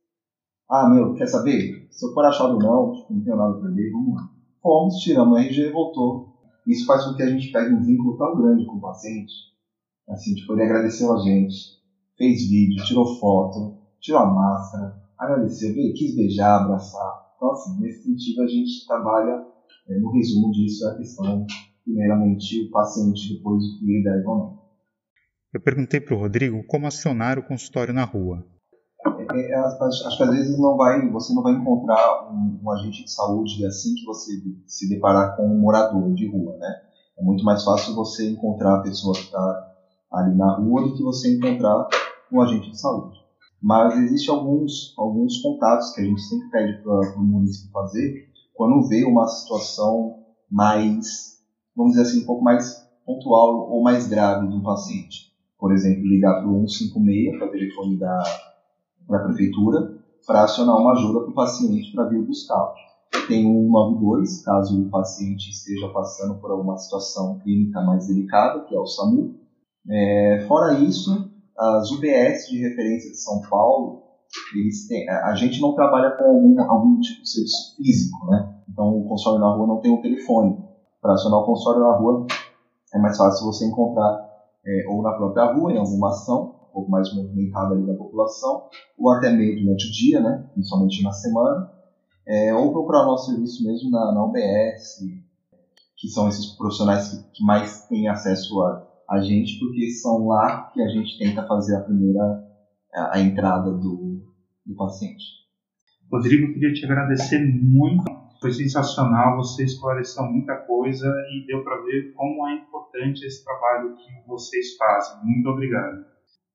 Ah, 0.68 0.88
meu, 0.88 1.12
quer 1.14 1.26
saber? 1.26 1.86
Se 1.90 2.06
eu 2.06 2.12
for 2.14 2.24
achado 2.24 2.58
não, 2.58 2.92
tipo, 2.92 3.12
não 3.12 3.22
tenho 3.22 3.36
nada 3.36 3.54
a 3.54 3.60
perder, 3.60 3.90
vamos 3.90 4.14
lá. 4.14 4.22
Fomos, 4.62 4.94
tiramos 4.96 5.34
o 5.34 5.38
RG 5.38 5.68
e 5.68 5.72
voltou. 5.72 6.32
Isso 6.66 6.86
faz 6.86 7.04
com 7.04 7.14
que 7.14 7.22
a 7.22 7.28
gente 7.28 7.50
pegue 7.50 7.74
um 7.74 7.82
vínculo 7.82 8.16
tão 8.16 8.34
grande 8.36 8.64
com 8.64 8.76
o 8.76 8.80
paciente. 8.80 9.32
Assim, 10.08 10.34
tipo, 10.34 10.52
ele 10.54 10.62
agradeceu 10.62 11.12
a 11.12 11.18
gente, 11.18 11.54
fez 12.16 12.48
vídeo, 12.48 12.84
tirou 12.84 13.04
foto, 13.18 13.76
tirou 14.00 14.20
a 14.20 14.32
máscara, 14.32 14.96
agradeceu, 15.18 15.74
quis 15.74 16.14
beijar, 16.14 16.62
abraçar. 16.62 17.22
Então, 17.36 17.50
assim, 17.50 17.80
nesse 17.80 18.04
sentido, 18.04 18.42
a 18.42 18.46
gente 18.46 18.86
trabalha, 18.86 19.44
é, 19.88 19.98
no 19.98 20.10
resumo 20.12 20.50
disso, 20.52 20.86
é 20.86 20.92
a 20.92 20.96
questão, 20.96 21.44
primeiramente, 21.84 22.66
o 22.66 22.70
paciente, 22.70 23.34
depois 23.34 23.62
o 23.62 23.78
que 23.78 23.84
ele 23.90 24.02
deve 24.02 24.26
ou 24.26 24.38
não. 24.38 24.61
Eu 25.52 25.60
perguntei 25.60 26.00
para 26.00 26.14
o 26.14 26.18
Rodrigo 26.18 26.64
como 26.66 26.86
acionar 26.86 27.38
o 27.38 27.42
consultório 27.42 27.92
na 27.92 28.04
rua. 28.04 28.42
É, 29.04 29.52
é, 29.52 29.54
acho 29.58 30.16
que 30.16 30.22
às 30.22 30.30
vezes 30.30 30.58
não 30.58 30.78
vai, 30.78 31.06
você 31.10 31.34
não 31.34 31.42
vai 31.42 31.52
encontrar 31.52 32.32
um, 32.32 32.58
um, 32.62 32.70
agente 32.70 33.04
de 33.04 33.12
saúde 33.12 33.66
assim 33.66 33.94
que 33.94 34.06
você 34.06 34.32
se 34.66 34.88
deparar 34.88 35.36
com 35.36 35.46
um 35.46 35.60
morador 35.60 36.14
de 36.14 36.26
rua, 36.26 36.56
né? 36.56 36.82
É 37.18 37.22
muito 37.22 37.44
mais 37.44 37.62
fácil 37.64 37.94
você 37.94 38.30
encontrar 38.30 38.76
a 38.76 38.82
pessoa 38.82 39.14
que 39.14 39.24
está 39.24 39.74
ali 40.10 40.34
na 40.34 40.56
rua 40.56 40.88
do 40.88 40.96
que 40.96 41.02
você 41.02 41.36
encontrar 41.36 41.86
um 42.32 42.40
agente 42.40 42.70
de 42.70 42.80
saúde. 42.80 43.18
Mas 43.62 43.94
existem 43.98 44.34
alguns, 44.34 44.94
alguns 44.96 45.38
contatos 45.42 45.94
que 45.94 46.00
a 46.00 46.04
gente 46.04 46.22
sempre 46.22 46.48
pede 46.50 46.82
para 46.82 47.18
o 47.18 47.22
município 47.22 47.70
fazer 47.72 48.26
quando 48.54 48.88
vê 48.88 49.04
uma 49.04 49.26
situação 49.26 50.24
mais, 50.50 51.42
vamos 51.76 51.92
dizer 51.92 52.02
assim, 52.04 52.22
um 52.22 52.26
pouco 52.26 52.42
mais 52.42 52.88
pontual 53.04 53.70
ou 53.70 53.82
mais 53.82 54.08
grave 54.08 54.46
um 54.46 54.62
paciente. 54.62 55.31
Por 55.62 55.72
exemplo, 55.72 56.02
ligar 56.02 56.40
para 56.40 56.50
o 56.50 56.68
156, 56.68 57.38
para 57.38 57.46
o 57.46 57.50
telefone 57.52 57.96
da, 57.96 58.20
da 59.08 59.18
prefeitura, 59.20 59.96
para 60.26 60.42
acionar 60.42 60.76
uma 60.76 60.90
ajuda 60.90 61.20
para 61.20 61.30
o 61.30 61.34
paciente 61.34 61.92
para 61.94 62.08
vir 62.08 62.20
buscar. 62.20 62.74
Tem 63.28 63.46
o 63.46 63.70
192, 63.70 64.42
caso 64.42 64.82
o 64.82 64.90
paciente 64.90 65.50
esteja 65.50 65.88
passando 65.90 66.40
por 66.40 66.50
alguma 66.50 66.76
situação 66.78 67.38
clínica 67.38 67.80
mais 67.80 68.08
delicada, 68.08 68.64
que 68.64 68.74
é 68.74 68.78
o 68.80 68.86
SAMU. 68.86 69.36
É, 69.88 70.44
fora 70.48 70.80
isso, 70.80 71.30
as 71.56 71.92
UBS 71.92 72.48
de 72.50 72.58
referência 72.58 73.12
de 73.12 73.22
São 73.22 73.40
Paulo, 73.48 74.02
têm, 74.88 75.08
a 75.08 75.32
gente 75.36 75.60
não 75.60 75.76
trabalha 75.76 76.10
com 76.16 76.24
algum, 76.24 76.60
algum 76.60 76.98
tipo 76.98 77.22
de 77.22 77.30
serviço 77.30 77.76
físico, 77.76 78.26
né? 78.32 78.52
Então 78.68 78.98
o 78.98 79.08
consórcio 79.08 79.40
na 79.40 79.54
rua 79.54 79.68
não 79.68 79.80
tem 79.80 79.92
um 79.92 80.02
telefone. 80.02 80.58
Para 81.00 81.12
acionar 81.12 81.38
o 81.38 81.46
consórcio 81.46 81.84
na 81.84 81.96
rua 81.96 82.26
é 82.92 82.98
mais 82.98 83.16
fácil 83.16 83.46
você 83.46 83.64
encontrar 83.64 84.31
é, 84.64 84.84
ou 84.88 85.02
na 85.02 85.12
própria 85.12 85.52
rua, 85.52 85.72
em 85.72 85.78
alguma 85.78 86.08
ação, 86.08 86.56
um 86.70 86.72
pouco 86.72 86.90
mais 86.90 87.12
movimentada 87.14 87.74
ali 87.74 87.86
da 87.86 87.94
população, 87.94 88.62
ou 88.98 89.10
até 89.10 89.30
meio 89.30 89.60
durante 89.62 89.86
o 89.86 89.92
dia, 89.92 90.20
né? 90.20 90.48
Principalmente 90.54 91.02
na 91.02 91.12
semana, 91.12 91.70
é, 92.26 92.54
ou 92.54 92.72
procurar 92.72 93.04
nosso 93.04 93.30
serviço 93.30 93.64
mesmo 93.64 93.90
na, 93.90 94.12
na 94.12 94.24
UBS, 94.24 95.00
que 95.96 96.08
são 96.08 96.28
esses 96.28 96.56
profissionais 96.56 97.08
que, 97.08 97.16
que 97.32 97.44
mais 97.44 97.86
têm 97.88 98.08
acesso 98.08 98.60
a 98.62 98.92
a 99.12 99.20
gente, 99.20 99.58
porque 99.58 99.90
são 99.90 100.26
lá 100.26 100.70
que 100.72 100.80
a 100.80 100.88
gente 100.88 101.18
tenta 101.18 101.46
fazer 101.46 101.76
a 101.76 101.80
primeira 101.80 102.42
a, 102.94 103.16
a 103.16 103.20
entrada 103.20 103.70
do, 103.70 104.22
do 104.64 104.74
paciente. 104.74 105.22
Rodrigo, 106.10 106.52
queria 106.54 106.72
te 106.72 106.84
agradecer 106.86 107.38
muito. 107.38 108.04
Foi 108.42 108.50
sensacional, 108.50 109.36
você 109.36 109.62
esclareceu 109.62 110.24
muita 110.24 110.56
coisa 110.56 111.06
e 111.30 111.46
deu 111.46 111.62
para 111.62 111.80
ver 111.82 112.12
como 112.12 112.48
é 112.48 112.54
importante 112.56 113.24
esse 113.24 113.44
trabalho 113.44 113.94
que 113.94 114.28
vocês 114.28 114.76
fazem. 114.76 115.24
Muito 115.24 115.48
obrigado. 115.48 116.04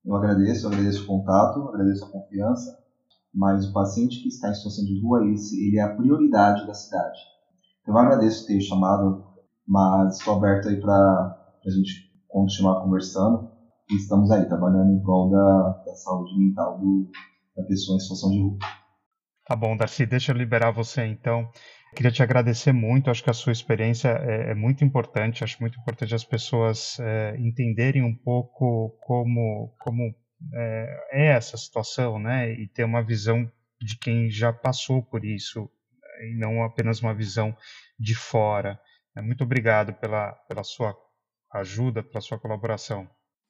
Eu 0.06 0.14
agradeço, 0.18 0.66
eu 0.66 0.72
agradeço 0.74 1.06
o 1.06 1.08
contato, 1.08 1.70
agradeço 1.70 2.04
a 2.04 2.10
confiança, 2.10 2.78
mas 3.34 3.70
o 3.70 3.72
paciente 3.72 4.22
que 4.22 4.28
está 4.28 4.50
em 4.50 4.54
situação 4.54 4.84
de 4.84 5.02
rua, 5.02 5.26
esse, 5.32 5.66
ele 5.66 5.78
é 5.78 5.82
a 5.82 5.96
prioridade 5.96 6.68
da 6.68 6.74
cidade. 6.74 7.20
Eu 7.88 7.98
agradeço 7.98 8.46
ter 8.46 8.60
chamado, 8.60 9.24
mas 9.66 10.18
estou 10.18 10.36
aberto 10.36 10.68
aí 10.68 10.82
para 10.82 10.94
a 11.66 11.70
gente 11.70 12.12
continuar 12.28 12.82
conversando 12.82 13.50
e 13.90 13.96
estamos 13.96 14.30
aí 14.30 14.46
trabalhando 14.46 14.92
em 14.92 15.02
prol 15.02 15.30
da, 15.30 15.70
da 15.86 15.96
saúde 15.96 16.38
mental 16.38 16.80
do, 16.80 17.10
da 17.56 17.64
pessoa 17.64 17.96
em 17.96 18.02
situação 18.02 18.30
de 18.30 18.42
rua. 18.42 18.58
Tá 19.48 19.56
bom, 19.56 19.78
Darcy, 19.78 20.06
deixa 20.06 20.34
eu 20.34 20.38
liberar 20.38 20.72
você 20.72 21.06
então. 21.06 21.50
Queria 21.96 22.12
te 22.12 22.22
agradecer 22.22 22.74
muito, 22.74 23.10
acho 23.10 23.24
que 23.24 23.30
a 23.30 23.34
sua 23.34 23.52
experiência 23.52 24.10
é, 24.10 24.52
é 24.52 24.56
muito 24.56 24.84
importante, 24.84 25.44
acho 25.44 25.58
muito 25.60 25.80
importante 25.80 26.14
as 26.14 26.24
pessoas 26.24 27.00
é, 27.00 27.36
entenderem 27.40 28.04
um 28.04 28.16
pouco 28.16 28.98
como, 29.02 29.74
como 29.80 30.14
é, 30.54 31.08
é, 31.12 31.26
essa 31.28 31.58
situação, 31.58 32.20
né, 32.20 32.52
e 32.52 32.68
ter 32.68 32.84
uma 32.84 33.04
visão 33.04 33.52
de 33.82 33.98
quem 33.98 34.30
já 34.30 34.52
passou 34.52 35.04
por 35.04 35.24
isso, 35.24 35.70
e 36.22 36.36
não 36.38 36.64
apenas 36.64 37.02
uma 37.02 37.14
visão 37.14 37.56
de 38.00 38.16
fora. 38.16 38.80
Muito 39.16 39.44
obrigado 39.44 39.94
pela, 39.94 40.34
pela 40.48 40.64
sua 40.64 40.96
ajuda, 41.52 42.04
pela 42.04 42.22
sua 42.22 42.40
colaboração. 42.40 43.10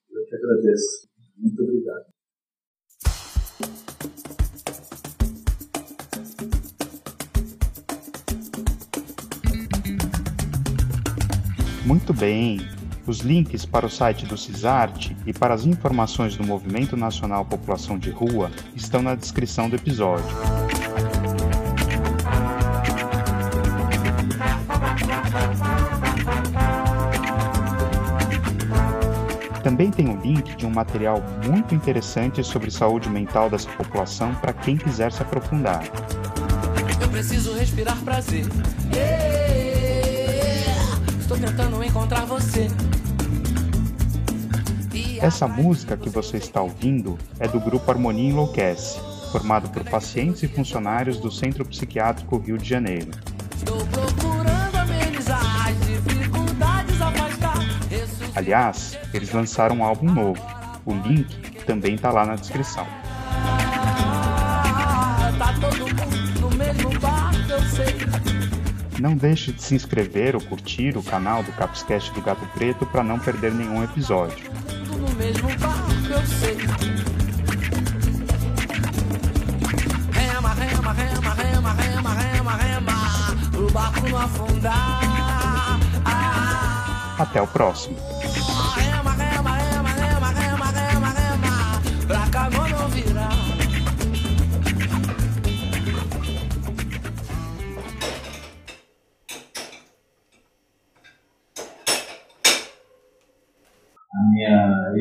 Eu 0.09 0.25
que 0.25 0.35
agradeço. 0.35 1.09
Muito 1.37 1.61
obrigado. 1.61 2.16
Muito 11.87 12.13
bem. 12.13 12.67
Os 13.05 13.19
links 13.19 13.65
para 13.65 13.85
o 13.85 13.89
site 13.89 14.25
do 14.25 14.37
CISART 14.37 15.15
e 15.25 15.31
para 15.31 15.53
as 15.53 15.65
informações 15.65 16.35
do 16.35 16.43
Movimento 16.45 16.97
Nacional 16.97 17.45
População 17.45 17.97
de 17.97 18.09
Rua 18.09 18.51
estão 18.75 19.01
na 19.01 19.15
descrição 19.15 19.69
do 19.69 19.77
episódio. 19.77 20.25
Também 29.63 29.89
tem 29.89 30.09
um 30.09 30.19
link 30.19 30.57
de 30.57 30.65
um 30.65 30.69
material 30.69 31.23
muito 31.45 31.73
interessante 31.73 32.43
sobre 32.43 32.69
saúde 32.69 33.09
mental 33.09 33.49
dessa 33.49 33.69
população 33.69 34.35
para 34.35 34.51
quem 34.51 34.75
quiser 34.75 35.13
se 35.13 35.21
aprofundar. 35.21 35.85
Eu 37.01 37.07
preciso 37.07 37.53
respirar 37.53 37.97
prazer. 38.03 38.45
Yeah, 38.93 39.46
tentando 41.39 41.83
encontrar 41.83 42.25
você. 42.25 42.67
Essa 45.19 45.47
música 45.47 45.97
que 45.97 46.09
você 46.09 46.37
está 46.37 46.61
ouvindo 46.61 47.17
é 47.39 47.47
do 47.47 47.59
grupo 47.59 47.89
Harmonia 47.89 48.29
Enlouquece, 48.29 48.99
formado 49.31 49.69
por 49.69 49.83
pacientes 49.83 50.43
e 50.43 50.47
funcionários 50.47 51.17
do 51.17 51.31
Centro 51.31 51.65
Psiquiátrico 51.65 52.37
Rio 52.37 52.57
de 52.57 52.67
Janeiro. 52.67 53.11
Aliás, 58.35 58.97
eles 59.13 59.31
lançaram 59.31 59.77
um 59.77 59.83
álbum 59.83 60.11
novo. 60.11 60.41
O 60.85 60.93
link 60.93 61.27
também 61.65 61.95
está 61.95 62.11
lá 62.11 62.25
na 62.25 62.35
descrição. 62.35 62.85
Não 68.99 69.15
deixe 69.15 69.51
de 69.51 69.61
se 69.61 69.75
inscrever 69.75 70.35
ou 70.35 70.41
curtir 70.41 70.97
o 70.97 71.03
canal 71.03 71.43
do 71.43 71.51
Capscast 71.51 72.11
do 72.13 72.21
Gato 72.21 72.45
Preto 72.53 72.85
para 72.85 73.03
não 73.03 73.19
perder 73.19 73.53
nenhum 73.53 73.83
episódio. 73.83 74.37
Rema, 80.13 80.53
rema, 80.53 80.93
rema, 80.93 81.33
rema, 81.33 81.73
rema, 81.73 82.13
rema, 82.13 82.55
rema, 82.55 82.93
pro 83.51 83.71
barco 83.71 84.09
não 84.09 84.17
afundar. 84.17 85.79
Ah, 86.05 87.15
Até 87.19 87.41
o 87.41 87.47
próximo. 87.47 87.95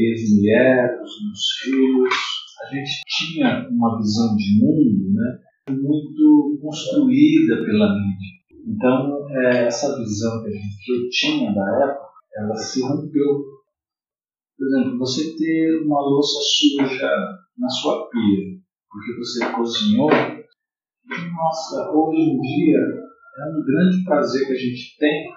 Ex-mulher, 0.05 1.01
os 1.03 1.25
meus 1.25 1.51
filhos, 1.63 2.15
a 2.63 2.75
gente 2.75 2.91
tinha 3.07 3.69
uma 3.71 3.99
visão 3.99 4.35
de 4.37 4.59
mundo 4.61 5.13
né, 5.15 5.39
muito 5.71 6.59
construída 6.61 7.65
pela 7.65 7.95
mídia. 7.95 8.37
Então, 8.67 9.29
é, 9.31 9.67
essa 9.67 9.97
visão 9.99 10.43
que, 10.43 10.49
a 10.49 10.53
gente, 10.53 10.85
que 10.85 10.93
eu 10.93 11.09
tinha 11.11 11.55
da 11.55 11.85
época, 11.85 12.07
ela 12.37 12.57
se 12.57 12.83
rompeu. 12.83 13.45
Por 14.57 14.67
exemplo, 14.67 14.99
você 14.99 15.37
ter 15.37 15.83
uma 15.85 16.01
louça 16.01 16.41
suja 16.41 17.11
na 17.59 17.69
sua 17.69 18.09
pia, 18.09 18.59
porque 18.91 19.19
você 19.19 19.53
cozinhou, 19.53 20.09
nossa, 20.09 21.93
hoje 21.93 22.21
em 22.21 22.41
dia 22.41 22.79
é 22.79 23.51
um 23.51 23.65
grande 23.65 24.05
prazer 24.05 24.47
que 24.47 24.53
a 24.53 24.57
gente 24.57 24.97
tem 24.99 25.31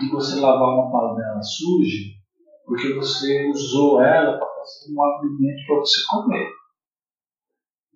de 0.00 0.10
você 0.10 0.40
lavar 0.40 0.74
uma 0.74 0.90
panela 0.90 1.40
suja 1.40 2.17
porque 2.68 2.92
você 2.92 3.48
usou 3.48 4.02
ela 4.02 4.36
para 4.36 4.46
fazer 4.46 4.92
um 4.92 5.02
alimento 5.02 5.66
para 5.66 5.76
você 5.76 6.00
comer. 6.10 6.52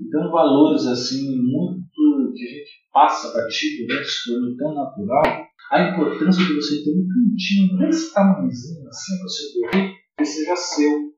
Então, 0.01 0.33
valores 0.33 0.87
assim, 0.87 1.37
muito 1.37 2.33
que 2.35 2.45
a 2.45 2.49
gente 2.49 2.71
passa 2.91 3.35
batido, 3.35 3.87
né, 3.87 4.03
se 4.03 4.33
tornou 4.33 4.57
tão 4.57 4.75
natural, 4.75 5.47
a 5.71 5.91
importância 5.91 6.45
de 6.45 6.55
você 6.55 6.83
ter 6.83 6.91
um 6.91 7.07
cantinho 7.07 7.79
desse 7.79 8.15
tamanhozinho, 8.15 8.89
assim, 8.89 9.23
você 9.23 9.61
dormir, 9.61 9.95
que 10.17 10.25
seja 10.25 10.57
seu. 10.57 11.13